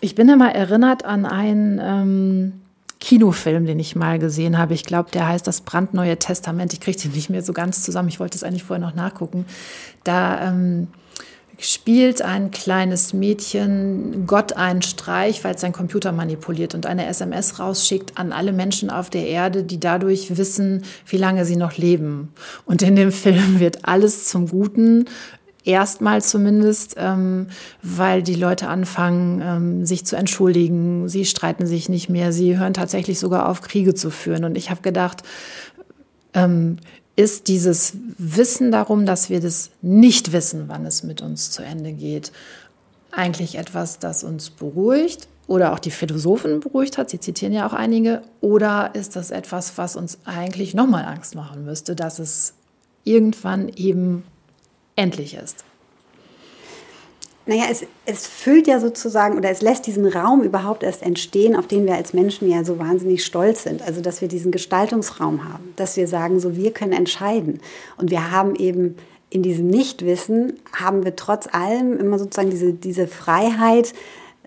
[0.00, 2.52] Ich bin immer erinnert an einen ähm,
[3.00, 4.74] Kinofilm, den ich mal gesehen habe.
[4.74, 6.72] Ich glaube, der heißt das brandneue Testament.
[6.72, 8.08] Ich kriege den nicht mehr so ganz zusammen.
[8.08, 9.44] Ich wollte es eigentlich vorher noch nachgucken.
[10.04, 10.88] Da ähm,
[11.64, 17.58] spielt ein kleines Mädchen Gott einen Streich, weil es sein Computer manipuliert und eine SMS
[17.58, 22.32] rausschickt an alle Menschen auf der Erde, die dadurch wissen, wie lange sie noch leben.
[22.66, 25.06] Und in dem Film wird alles zum Guten
[25.66, 27.46] Erstmal zumindest, ähm,
[27.82, 31.08] weil die Leute anfangen, ähm, sich zu entschuldigen.
[31.08, 32.34] Sie streiten sich nicht mehr.
[32.34, 34.44] Sie hören tatsächlich sogar auf, Kriege zu führen.
[34.44, 35.22] Und ich habe gedacht,
[36.34, 36.76] ähm,
[37.16, 41.92] ist dieses Wissen darum, dass wir das nicht wissen, wann es mit uns zu Ende
[41.92, 42.32] geht,
[43.12, 47.10] eigentlich etwas, das uns beruhigt oder auch die Philosophen beruhigt hat?
[47.10, 48.22] Sie zitieren ja auch einige.
[48.40, 52.54] Oder ist das etwas, was uns eigentlich nochmal Angst machen müsste, dass es
[53.04, 54.24] irgendwann eben
[54.96, 55.63] endlich ist?
[57.46, 61.66] Naja, es, es füllt ja sozusagen oder es lässt diesen Raum überhaupt erst entstehen, auf
[61.66, 63.82] den wir als Menschen ja so wahnsinnig stolz sind.
[63.82, 67.60] Also, dass wir diesen Gestaltungsraum haben, dass wir sagen, so wir können entscheiden.
[67.98, 68.96] Und wir haben eben
[69.28, 73.92] in diesem Nichtwissen, haben wir trotz allem immer sozusagen diese, diese Freiheit,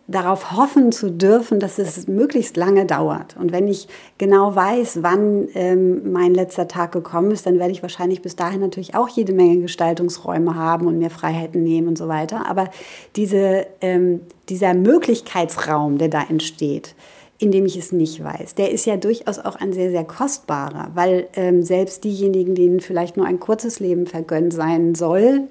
[0.07, 3.35] darauf hoffen zu dürfen, dass es möglichst lange dauert.
[3.37, 7.81] Und wenn ich genau weiß, wann ähm, mein letzter Tag gekommen ist, dann werde ich
[7.81, 12.07] wahrscheinlich bis dahin natürlich auch jede Menge Gestaltungsräume haben und mir Freiheiten nehmen und so
[12.07, 12.49] weiter.
[12.49, 12.69] Aber
[13.17, 16.95] diese, ähm, dieser Möglichkeitsraum, der da entsteht,
[17.37, 20.89] in dem ich es nicht weiß, der ist ja durchaus auch ein sehr, sehr kostbarer,
[20.95, 25.49] weil ähm, selbst diejenigen, denen vielleicht nur ein kurzes Leben vergönnt sein soll,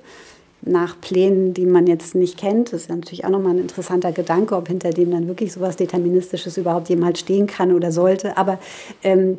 [0.66, 2.72] nach Plänen, die man jetzt nicht kennt.
[2.72, 6.57] Das ist natürlich auch nochmal ein interessanter Gedanke, ob hinter dem dann wirklich sowas Deterministisches
[6.57, 8.37] überhaupt jemals stehen kann oder sollte.
[8.37, 8.59] Aber
[9.02, 9.38] ähm,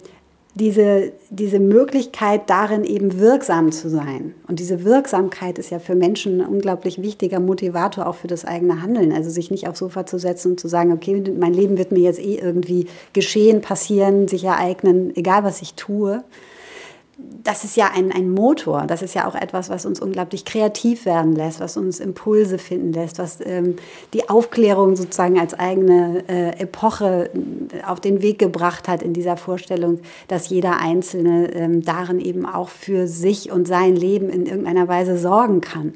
[0.55, 4.33] diese, diese Möglichkeit darin eben wirksam zu sein.
[4.47, 8.81] Und diese Wirksamkeit ist ja für Menschen ein unglaublich wichtiger Motivator auch für das eigene
[8.81, 9.11] Handeln.
[9.11, 11.99] Also sich nicht aufs Sofa zu setzen und zu sagen, okay, mein Leben wird mir
[11.99, 16.23] jetzt eh irgendwie geschehen, passieren, sich ereignen, egal was ich tue
[17.17, 21.05] das ist ja ein, ein Motor, das ist ja auch etwas, was uns unglaublich kreativ
[21.05, 23.77] werden lässt, was uns Impulse finden lässt, was ähm,
[24.13, 27.29] die Aufklärung sozusagen als eigene äh, Epoche
[27.71, 32.45] äh, auf den Weg gebracht hat in dieser Vorstellung, dass jeder Einzelne ähm, darin eben
[32.45, 35.93] auch für sich und sein Leben in irgendeiner Weise sorgen kann.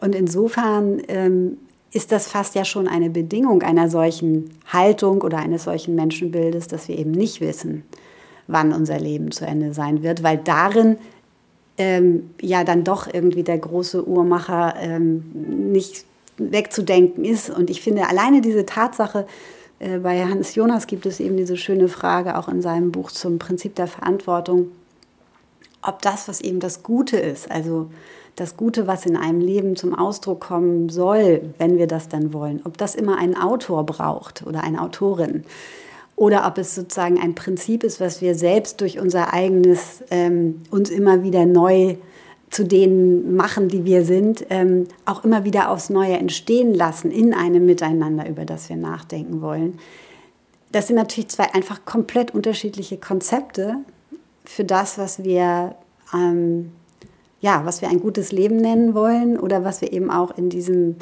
[0.00, 1.56] Und insofern ähm,
[1.92, 6.88] ist das fast ja schon eine Bedingung einer solchen Haltung oder eines solchen Menschenbildes, dass
[6.88, 7.84] wir eben nicht wissen,
[8.46, 10.98] wann unser Leben zu Ende sein wird, weil darin
[11.78, 15.24] ähm, ja dann doch irgendwie der große Uhrmacher ähm,
[15.72, 16.04] nicht
[16.38, 17.50] wegzudenken ist.
[17.50, 19.26] Und ich finde alleine diese Tatsache,
[19.78, 23.38] äh, bei Hans Jonas gibt es eben diese schöne Frage auch in seinem Buch zum
[23.38, 24.68] Prinzip der Verantwortung,
[25.82, 27.90] ob das, was eben das Gute ist, also
[28.34, 32.60] das Gute, was in einem Leben zum Ausdruck kommen soll, wenn wir das dann wollen,
[32.64, 35.44] ob das immer einen Autor braucht oder eine Autorin
[36.16, 40.88] oder ob es sozusagen ein Prinzip ist, was wir selbst durch unser eigenes ähm, uns
[40.90, 41.96] immer wieder neu
[42.48, 47.34] zu denen machen, die wir sind, ähm, auch immer wieder aufs Neue entstehen lassen in
[47.34, 49.78] einem Miteinander, über das wir nachdenken wollen.
[50.72, 53.76] Das sind natürlich zwei einfach komplett unterschiedliche Konzepte
[54.44, 55.74] für das, was wir,
[56.14, 56.72] ähm,
[57.40, 60.96] ja, was wir ein gutes Leben nennen wollen oder was wir eben auch in diesem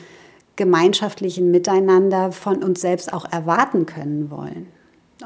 [0.56, 4.73] gemeinschaftlichen Miteinander von uns selbst auch erwarten können wollen.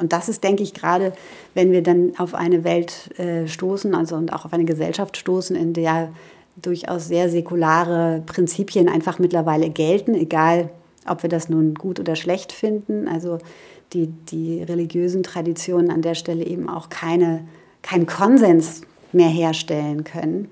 [0.01, 1.12] Und das ist, denke ich, gerade,
[1.55, 5.57] wenn wir dann auf eine Welt äh, stoßen, also und auch auf eine Gesellschaft stoßen,
[5.57, 6.11] in der
[6.57, 10.70] durchaus sehr säkulare Prinzipien einfach mittlerweile gelten, egal
[11.07, 13.09] ob wir das nun gut oder schlecht finden.
[13.09, 13.38] Also
[13.92, 17.46] die, die religiösen Traditionen an der Stelle eben auch keine,
[17.82, 18.82] keinen Konsens
[19.12, 20.51] mehr herstellen können,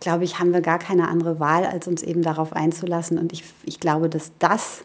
[0.00, 3.18] glaube ich, haben wir gar keine andere Wahl, als uns eben darauf einzulassen.
[3.18, 4.82] Und ich, ich glaube, dass das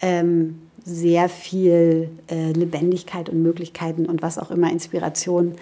[0.00, 5.54] ähm, sehr viel äh, Lebendigkeit und Möglichkeiten und was auch immer Inspiration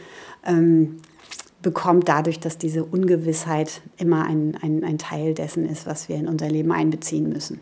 [0.46, 0.98] ähm,
[1.60, 6.28] bekommt, dadurch, dass diese Ungewissheit immer ein, ein, ein Teil dessen ist, was wir in
[6.28, 7.60] unser Leben einbeziehen müssen.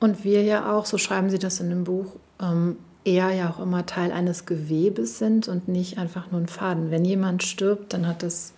[0.00, 2.06] Und wir ja auch, so schreiben Sie das in dem Buch,
[2.40, 6.90] ähm, eher ja auch immer Teil eines Gewebes sind und nicht einfach nur ein Faden.
[6.90, 8.52] Wenn jemand stirbt, dann hat das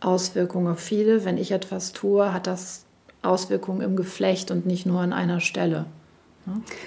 [0.00, 1.24] Auswirkungen auf viele.
[1.24, 2.84] Wenn ich etwas tue, hat das
[3.22, 5.86] Auswirkungen im Geflecht und nicht nur an einer Stelle.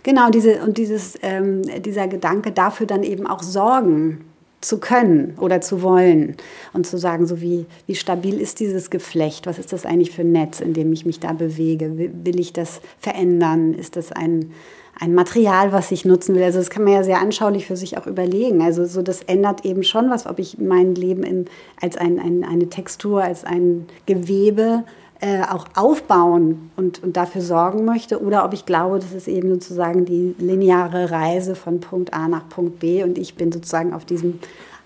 [0.04, 4.26] Genau, diese, und dieses, ähm, dieser Gedanke dafür dann eben auch sorgen
[4.62, 6.36] zu können oder zu wollen
[6.74, 10.24] und zu sagen, so wie, wie stabil ist dieses Geflecht, was ist das eigentlich für
[10.24, 14.52] ein Netz, in dem ich mich da bewege, will ich das verändern, ist das ein,
[15.00, 16.44] ein Material, was ich nutzen will.
[16.44, 18.62] Also das kann man ja sehr anschaulich für sich auch überlegen.
[18.62, 21.46] Also so das ändert eben schon was, ob ich mein Leben im,
[21.80, 24.84] als ein, ein, eine Textur, als ein Gewebe
[25.22, 29.50] äh, auch aufbauen und, und dafür sorgen möchte oder ob ich glaube, das ist eben
[29.50, 34.06] sozusagen die lineare Reise von Punkt A nach Punkt B und ich bin sozusagen auf
[34.06, 34.40] diesem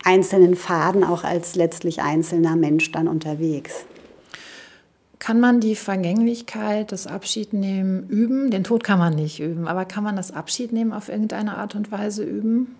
[0.03, 3.85] einzelnen Faden auch als letztlich einzelner Mensch dann unterwegs.
[5.19, 8.51] Kann man die Vergänglichkeit, das Abschiednehmen üben?
[8.51, 11.91] Den Tod kann man nicht üben, aber kann man das Abschiednehmen auf irgendeine Art und
[11.91, 12.75] Weise üben?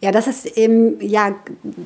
[0.00, 1.34] Ja, das ist eben ja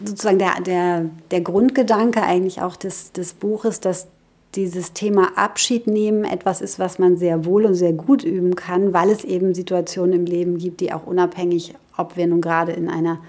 [0.04, 4.08] sozusagen der, der, der Grundgedanke eigentlich auch des, des Buches, dass
[4.56, 8.92] dieses Thema Abschied nehmen etwas ist, was man sehr wohl und sehr gut üben kann,
[8.92, 12.88] weil es eben Situationen im Leben gibt, die auch unabhängig, ob wir nun gerade in
[12.88, 13.20] einer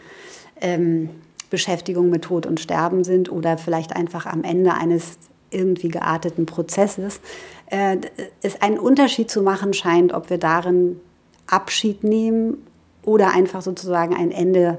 [0.62, 1.10] ähm,
[1.52, 5.18] Beschäftigung mit Tod und Sterben sind oder vielleicht einfach am Ende eines
[5.52, 7.20] irgendwie gearteten Prozesses,
[7.68, 7.98] äh,
[8.42, 11.00] es einen Unterschied zu machen scheint, ob wir darin
[11.46, 12.66] Abschied nehmen
[13.04, 14.78] oder einfach sozusagen ein Ende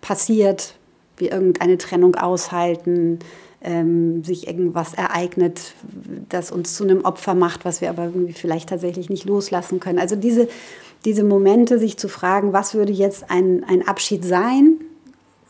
[0.00, 0.74] passiert,
[1.16, 3.20] wie irgendeine Trennung aushalten,
[3.62, 5.74] ähm, sich irgendwas ereignet,
[6.28, 9.98] das uns zu einem Opfer macht, was wir aber irgendwie vielleicht tatsächlich nicht loslassen können.
[9.98, 10.48] Also diese,
[11.04, 14.80] diese Momente, sich zu fragen, was würde jetzt ein, ein Abschied sein?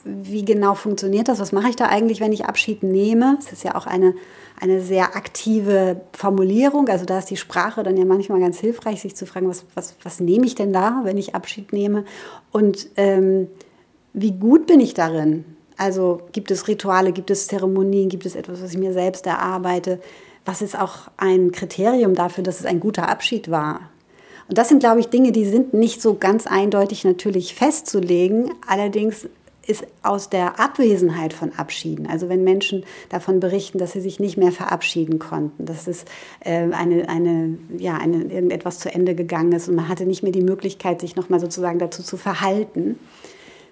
[0.05, 1.39] Wie genau funktioniert das?
[1.39, 3.39] Was mache ich da eigentlich, wenn ich Abschied nehme?
[3.41, 4.15] Es ist ja auch eine
[4.61, 6.89] eine sehr aktive Formulierung.
[6.89, 9.95] Also da ist die Sprache dann ja manchmal ganz hilfreich, sich zu fragen, was, was,
[10.03, 12.05] was nehme ich denn da, wenn ich Abschied nehme?
[12.53, 13.49] Und ähm,
[14.13, 15.45] wie gut bin ich darin?
[15.77, 20.01] Also gibt es Rituale, gibt es Zeremonien, gibt es etwas, was ich mir selbst erarbeite?
[20.45, 23.81] Was ist auch ein Kriterium dafür, dass es ein guter Abschied war?
[24.49, 28.53] Und das sind, glaube ich, Dinge, die sind nicht so ganz eindeutig natürlich festzulegen.
[28.69, 29.27] Allerdings
[29.65, 32.07] ist aus der Abwesenheit von Abschieden.
[32.07, 36.05] Also wenn Menschen davon berichten, dass sie sich nicht mehr verabschieden konnten, dass es
[36.41, 40.33] äh, eine, eine, ja, eine, irgendetwas zu Ende gegangen ist und man hatte nicht mehr
[40.33, 42.99] die Möglichkeit, sich nochmal sozusagen dazu zu verhalten.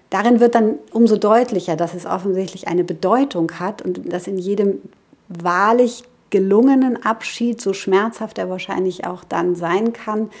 [0.09, 4.79] Darin wird dann umso deutlicher, dass es offensichtlich eine Bedeutung hat und dass in jedem
[5.27, 10.31] wahrlich gelungenen Abschied, so schmerzhaft er wahrscheinlich auch dann sein kann,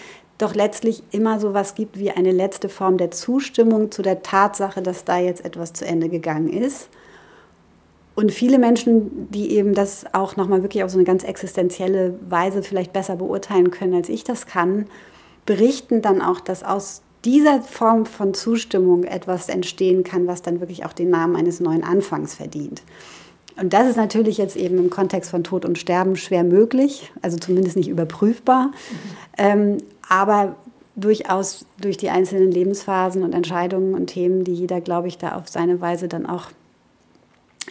[0.43, 4.81] doch letztlich immer so was gibt wie eine letzte Form der Zustimmung zu der Tatsache,
[4.81, 6.89] dass da jetzt etwas zu Ende gegangen ist.
[8.15, 12.61] und viele Menschen, die eben das auch nochmal wirklich auf so eine ganz existenzielle Weise
[12.61, 14.85] vielleicht besser beurteilen können, als ich das kann,
[15.47, 20.85] berichten dann auch, dass aus dieser Form von Zustimmung etwas entstehen kann, was dann wirklich
[20.85, 22.83] auch den Namen eines neuen Anfangs verdient.
[23.55, 27.37] Und das ist natürlich jetzt eben im Kontext von Tod und Sterben schwer möglich, also
[27.37, 28.71] zumindest nicht überprüfbar, mhm.
[29.37, 29.77] ähm,
[30.13, 30.55] aber
[30.95, 35.47] durchaus durch die einzelnen Lebensphasen und Entscheidungen und Themen, die jeder, glaube ich, da auf
[35.47, 36.49] seine Weise dann auch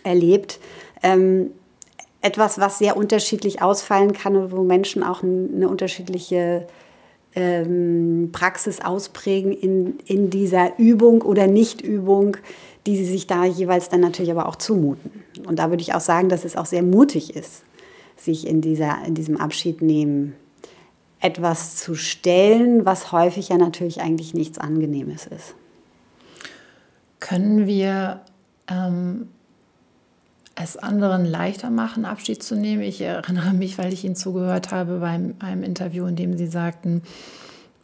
[0.03, 0.59] erlebt.
[1.05, 1.53] Ähm,
[2.20, 6.66] etwas, was sehr unterschiedlich ausfallen kann und wo Menschen auch eine unterschiedliche
[7.36, 12.36] ähm, Praxis ausprägen in, in dieser Übung oder Nichtübung,
[12.86, 15.22] die sie sich da jeweils dann natürlich aber auch zumuten.
[15.47, 17.62] Und da würde ich auch sagen, dass es auch sehr mutig ist,
[18.16, 20.34] sich in, dieser, in diesem Abschied nehmen
[21.22, 25.54] etwas zu stellen, was häufig ja natürlich eigentlich nichts Angenehmes ist.
[27.20, 28.20] Können wir
[28.66, 29.28] ähm,
[30.56, 32.82] es anderen leichter machen, Abschied zu nehmen?
[32.82, 37.02] Ich erinnere mich, weil ich Ihnen zugehört habe beim einem Interview, in dem Sie sagten,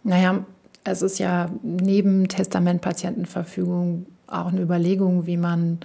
[0.03, 0.45] naja,
[0.83, 5.79] es ist ja neben Testamentpatientenverfügung auch eine Überlegung, wie man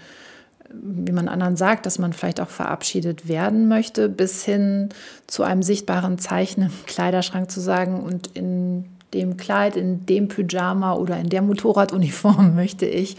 [0.81, 4.89] wie man anderen sagt, dass man vielleicht auch verabschiedet werden möchte, bis hin
[5.27, 10.93] zu einem sichtbaren Zeichen im Kleiderschrank zu sagen und in dem Kleid, in dem Pyjama
[10.95, 13.17] oder in der Motorraduniform möchte ich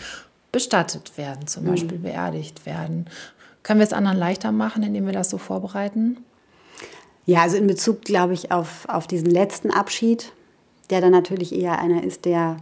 [0.51, 1.69] bestattet werden, zum mhm.
[1.69, 3.07] Beispiel beerdigt werden.
[3.63, 6.19] Können wir es anderen leichter machen, indem wir das so vorbereiten?
[7.27, 10.33] Ja, also in Bezug, glaube ich, auf, auf diesen letzten Abschied,
[10.91, 12.59] der dann natürlich eher einer ist, der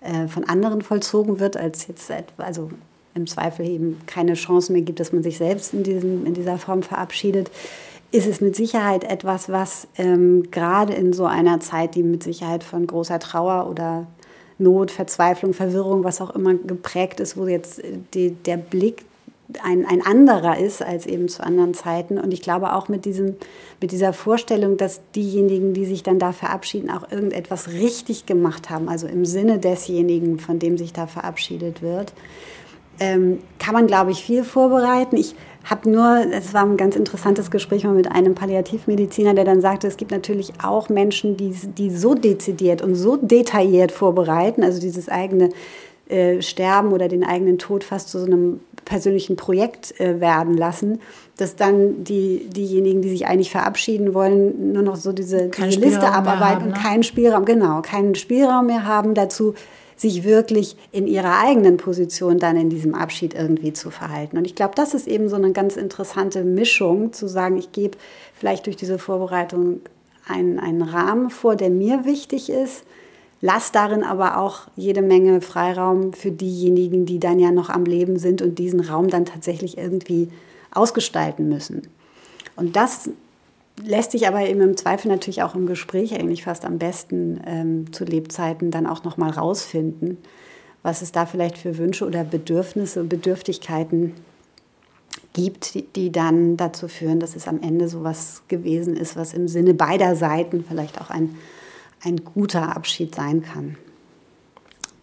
[0.00, 2.70] äh, von anderen vollzogen wird, als jetzt, also
[3.14, 6.58] im Zweifel eben keine Chance mehr gibt, dass man sich selbst in, diesem, in dieser
[6.58, 7.50] Form verabschiedet,
[8.10, 12.62] ist es mit Sicherheit etwas, was ähm, gerade in so einer Zeit, die mit Sicherheit
[12.62, 14.06] von großer Trauer oder
[14.58, 17.82] Not, Verzweiflung, Verwirrung, was auch immer geprägt ist, wo jetzt
[18.14, 19.04] die, der Blick
[19.62, 22.18] ein, ein anderer ist als eben zu anderen Zeiten.
[22.18, 23.36] Und ich glaube auch mit, diesem,
[23.80, 28.88] mit dieser Vorstellung, dass diejenigen, die sich dann da verabschieden, auch irgendetwas richtig gemacht haben,
[28.88, 32.12] also im Sinne desjenigen, von dem sich da verabschiedet wird,
[33.00, 35.16] ähm, kann man, glaube ich, viel vorbereiten.
[35.16, 35.34] Ich
[35.64, 39.86] habe nur, es war ein ganz interessantes Gespräch mal mit einem Palliativmediziner, der dann sagte,
[39.86, 45.08] es gibt natürlich auch Menschen, die, die so dezidiert und so detailliert vorbereiten, also dieses
[45.08, 45.50] eigene
[46.08, 51.00] äh, Sterben oder den eigenen Tod fast zu so einem persönlichen Projekt äh, werden lassen,
[51.38, 56.12] dass dann die, diejenigen, die sich eigentlich verabschieden wollen, nur noch so diese, diese Liste
[56.12, 56.74] abarbeiten haben, ne?
[56.74, 59.54] und keinen Spielraum, genau, keinen Spielraum mehr haben dazu,
[60.04, 64.36] sich wirklich in ihrer eigenen Position dann in diesem Abschied irgendwie zu verhalten.
[64.36, 67.96] Und ich glaube, das ist eben so eine ganz interessante Mischung, zu sagen, ich gebe
[68.34, 69.80] vielleicht durch diese Vorbereitung
[70.28, 72.84] einen, einen Rahmen vor, der mir wichtig ist,
[73.40, 78.18] lass darin aber auch jede Menge Freiraum für diejenigen, die dann ja noch am Leben
[78.18, 80.28] sind und diesen Raum dann tatsächlich irgendwie
[80.70, 81.88] ausgestalten müssen.
[82.56, 83.08] Und das
[83.82, 87.92] lässt sich aber eben im Zweifel natürlich auch im Gespräch eigentlich fast am besten ähm,
[87.92, 90.18] zu Lebzeiten dann auch nochmal rausfinden,
[90.82, 94.14] was es da vielleicht für Wünsche oder Bedürfnisse und Bedürftigkeiten
[95.32, 99.34] gibt, die, die dann dazu führen, dass es am Ende so was gewesen ist, was
[99.34, 101.36] im Sinne beider Seiten vielleicht auch ein,
[102.04, 103.76] ein guter Abschied sein kann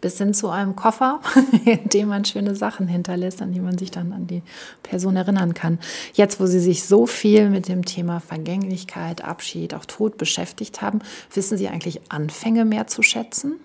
[0.02, 1.22] bis hin zu einem Koffer,
[1.66, 4.42] in dem man schöne Sachen hinterlässt, an die man sich dann an die
[4.84, 5.80] Person erinnern kann.
[6.14, 11.00] Jetzt, wo Sie sich so viel mit dem Thema Vergänglichkeit, Abschied, auch Tod beschäftigt haben,
[11.34, 13.56] wissen Sie eigentlich Anfänge mehr zu schätzen?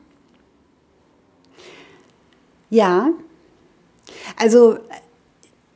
[2.68, 3.10] Ja,
[4.36, 4.78] also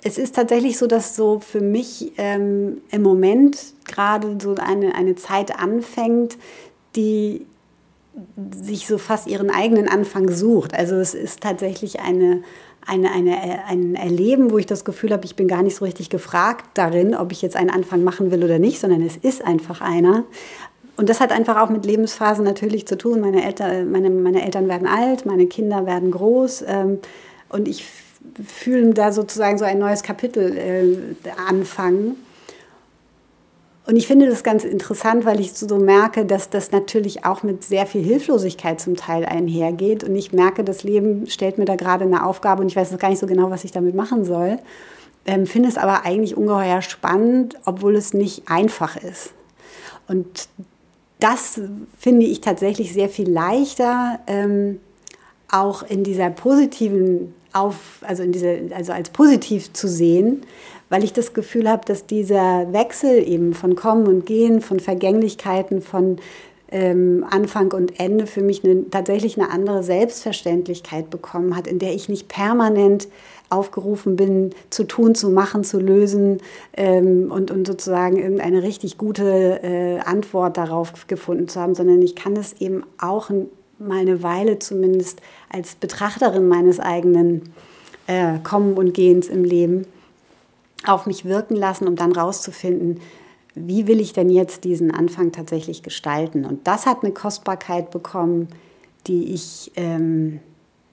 [0.02, 5.14] es ist tatsächlich so, dass so für mich ähm, im Moment gerade so eine, eine
[5.14, 6.36] Zeit anfängt,
[6.96, 7.46] die
[8.62, 10.74] sich so fast ihren eigenen Anfang sucht.
[10.74, 12.42] Also es ist tatsächlich eine,
[12.86, 16.11] eine, eine, ein Erleben, wo ich das Gefühl habe, ich bin gar nicht so richtig
[16.11, 19.80] gefragt darin, ob ich jetzt einen Anfang machen will oder nicht, sondern es ist einfach
[19.80, 20.24] einer.
[20.96, 23.20] Und das hat einfach auch mit Lebensphasen natürlich zu tun.
[23.20, 26.98] Meine Eltern, meine, meine Eltern werden alt, meine Kinder werden groß ähm,
[27.48, 27.86] und ich
[28.46, 32.16] fühle da sozusagen so ein neues Kapitel äh, anfangen.
[33.91, 37.64] Und ich finde das ganz interessant, weil ich so merke, dass das natürlich auch mit
[37.64, 40.05] sehr viel Hilflosigkeit zum Teil einhergeht.
[40.05, 43.09] Und ich merke, das Leben stellt mir da gerade eine Aufgabe und ich weiß gar
[43.09, 44.59] nicht so genau, was ich damit machen soll.
[45.26, 49.32] Ähm, finde es aber eigentlich ungeheuer spannend, obwohl es nicht einfach ist.
[50.07, 50.49] Und
[51.18, 51.61] das
[51.99, 54.78] finde ich tatsächlich sehr viel leichter, ähm,
[55.51, 60.43] auch in dieser positiven auf, also in diese, also als positiv zu sehen,
[60.91, 65.80] weil ich das Gefühl habe, dass dieser Wechsel eben von Kommen und Gehen, von Vergänglichkeiten,
[65.80, 66.18] von
[66.70, 71.95] ähm, Anfang und Ende für mich eine, tatsächlich eine andere Selbstverständlichkeit bekommen hat, in der
[71.95, 73.09] ich nicht permanent
[73.49, 76.38] aufgerufen bin, zu tun, zu machen, zu lösen
[76.76, 82.14] ähm, und, und sozusagen irgendeine richtig gute äh, Antwort darauf gefunden zu haben, sondern ich
[82.14, 83.30] kann es eben auch
[83.78, 87.53] mal eine Weile zumindest als Betrachterin meines eigenen
[88.07, 89.86] äh, Kommen und Gehens im Leben
[90.86, 93.00] auf mich wirken lassen, um dann rauszufinden,
[93.54, 96.44] wie will ich denn jetzt diesen Anfang tatsächlich gestalten?
[96.44, 98.48] Und das hat eine Kostbarkeit bekommen,
[99.06, 100.40] die ich, ähm,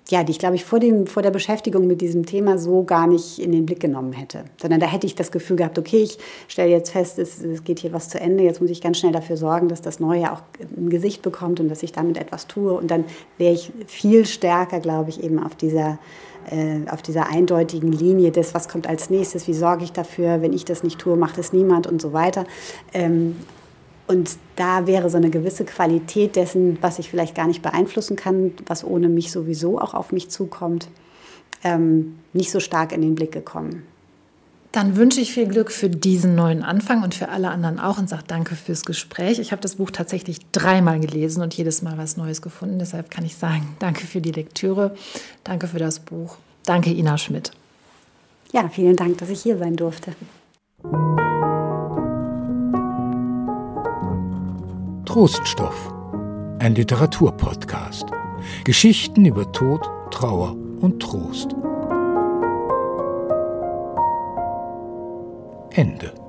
[0.10, 3.06] ja, die ich glaube ich vor, dem, vor der Beschäftigung mit diesem Thema so gar
[3.06, 4.46] nicht in den Blick genommen hätte.
[4.60, 6.18] Sondern da hätte ich das Gefühl gehabt, okay, ich
[6.48, 9.12] stelle jetzt fest, es, es geht hier was zu Ende, jetzt muss ich ganz schnell
[9.12, 10.42] dafür sorgen, dass das Neue auch
[10.76, 12.74] ein Gesicht bekommt und dass ich damit etwas tue.
[12.74, 13.04] Und dann
[13.38, 16.00] wäre ich viel stärker, glaube ich, eben auf dieser
[16.50, 20.54] äh, auf dieser eindeutigen Linie des, was kommt als nächstes, wie sorge ich dafür, wenn
[20.54, 22.46] ich das nicht tue, macht es niemand und so weiter.
[22.94, 23.36] Ähm,
[24.08, 28.54] und da wäre so eine gewisse Qualität dessen, was ich vielleicht gar nicht beeinflussen kann,
[28.66, 30.88] was ohne mich sowieso auch auf mich zukommt,
[31.64, 33.84] ähm, nicht so stark in den Blick gekommen.
[34.78, 38.08] Dann wünsche ich viel Glück für diesen neuen Anfang und für alle anderen auch und
[38.08, 39.40] sage danke fürs Gespräch.
[39.40, 42.78] Ich habe das Buch tatsächlich dreimal gelesen und jedes Mal was Neues gefunden.
[42.78, 44.96] Deshalb kann ich sagen, danke für die Lektüre,
[45.44, 46.38] danke für das Buch.
[46.64, 47.50] Danke, Ina Schmidt.
[48.54, 50.12] Ja, vielen Dank, dass ich hier sein durfte.
[55.06, 55.92] Troststoff,
[56.60, 58.06] ein Literaturpodcast.
[58.64, 61.56] Geschichten über Tod, Trauer und Trost.
[65.78, 66.27] Ende.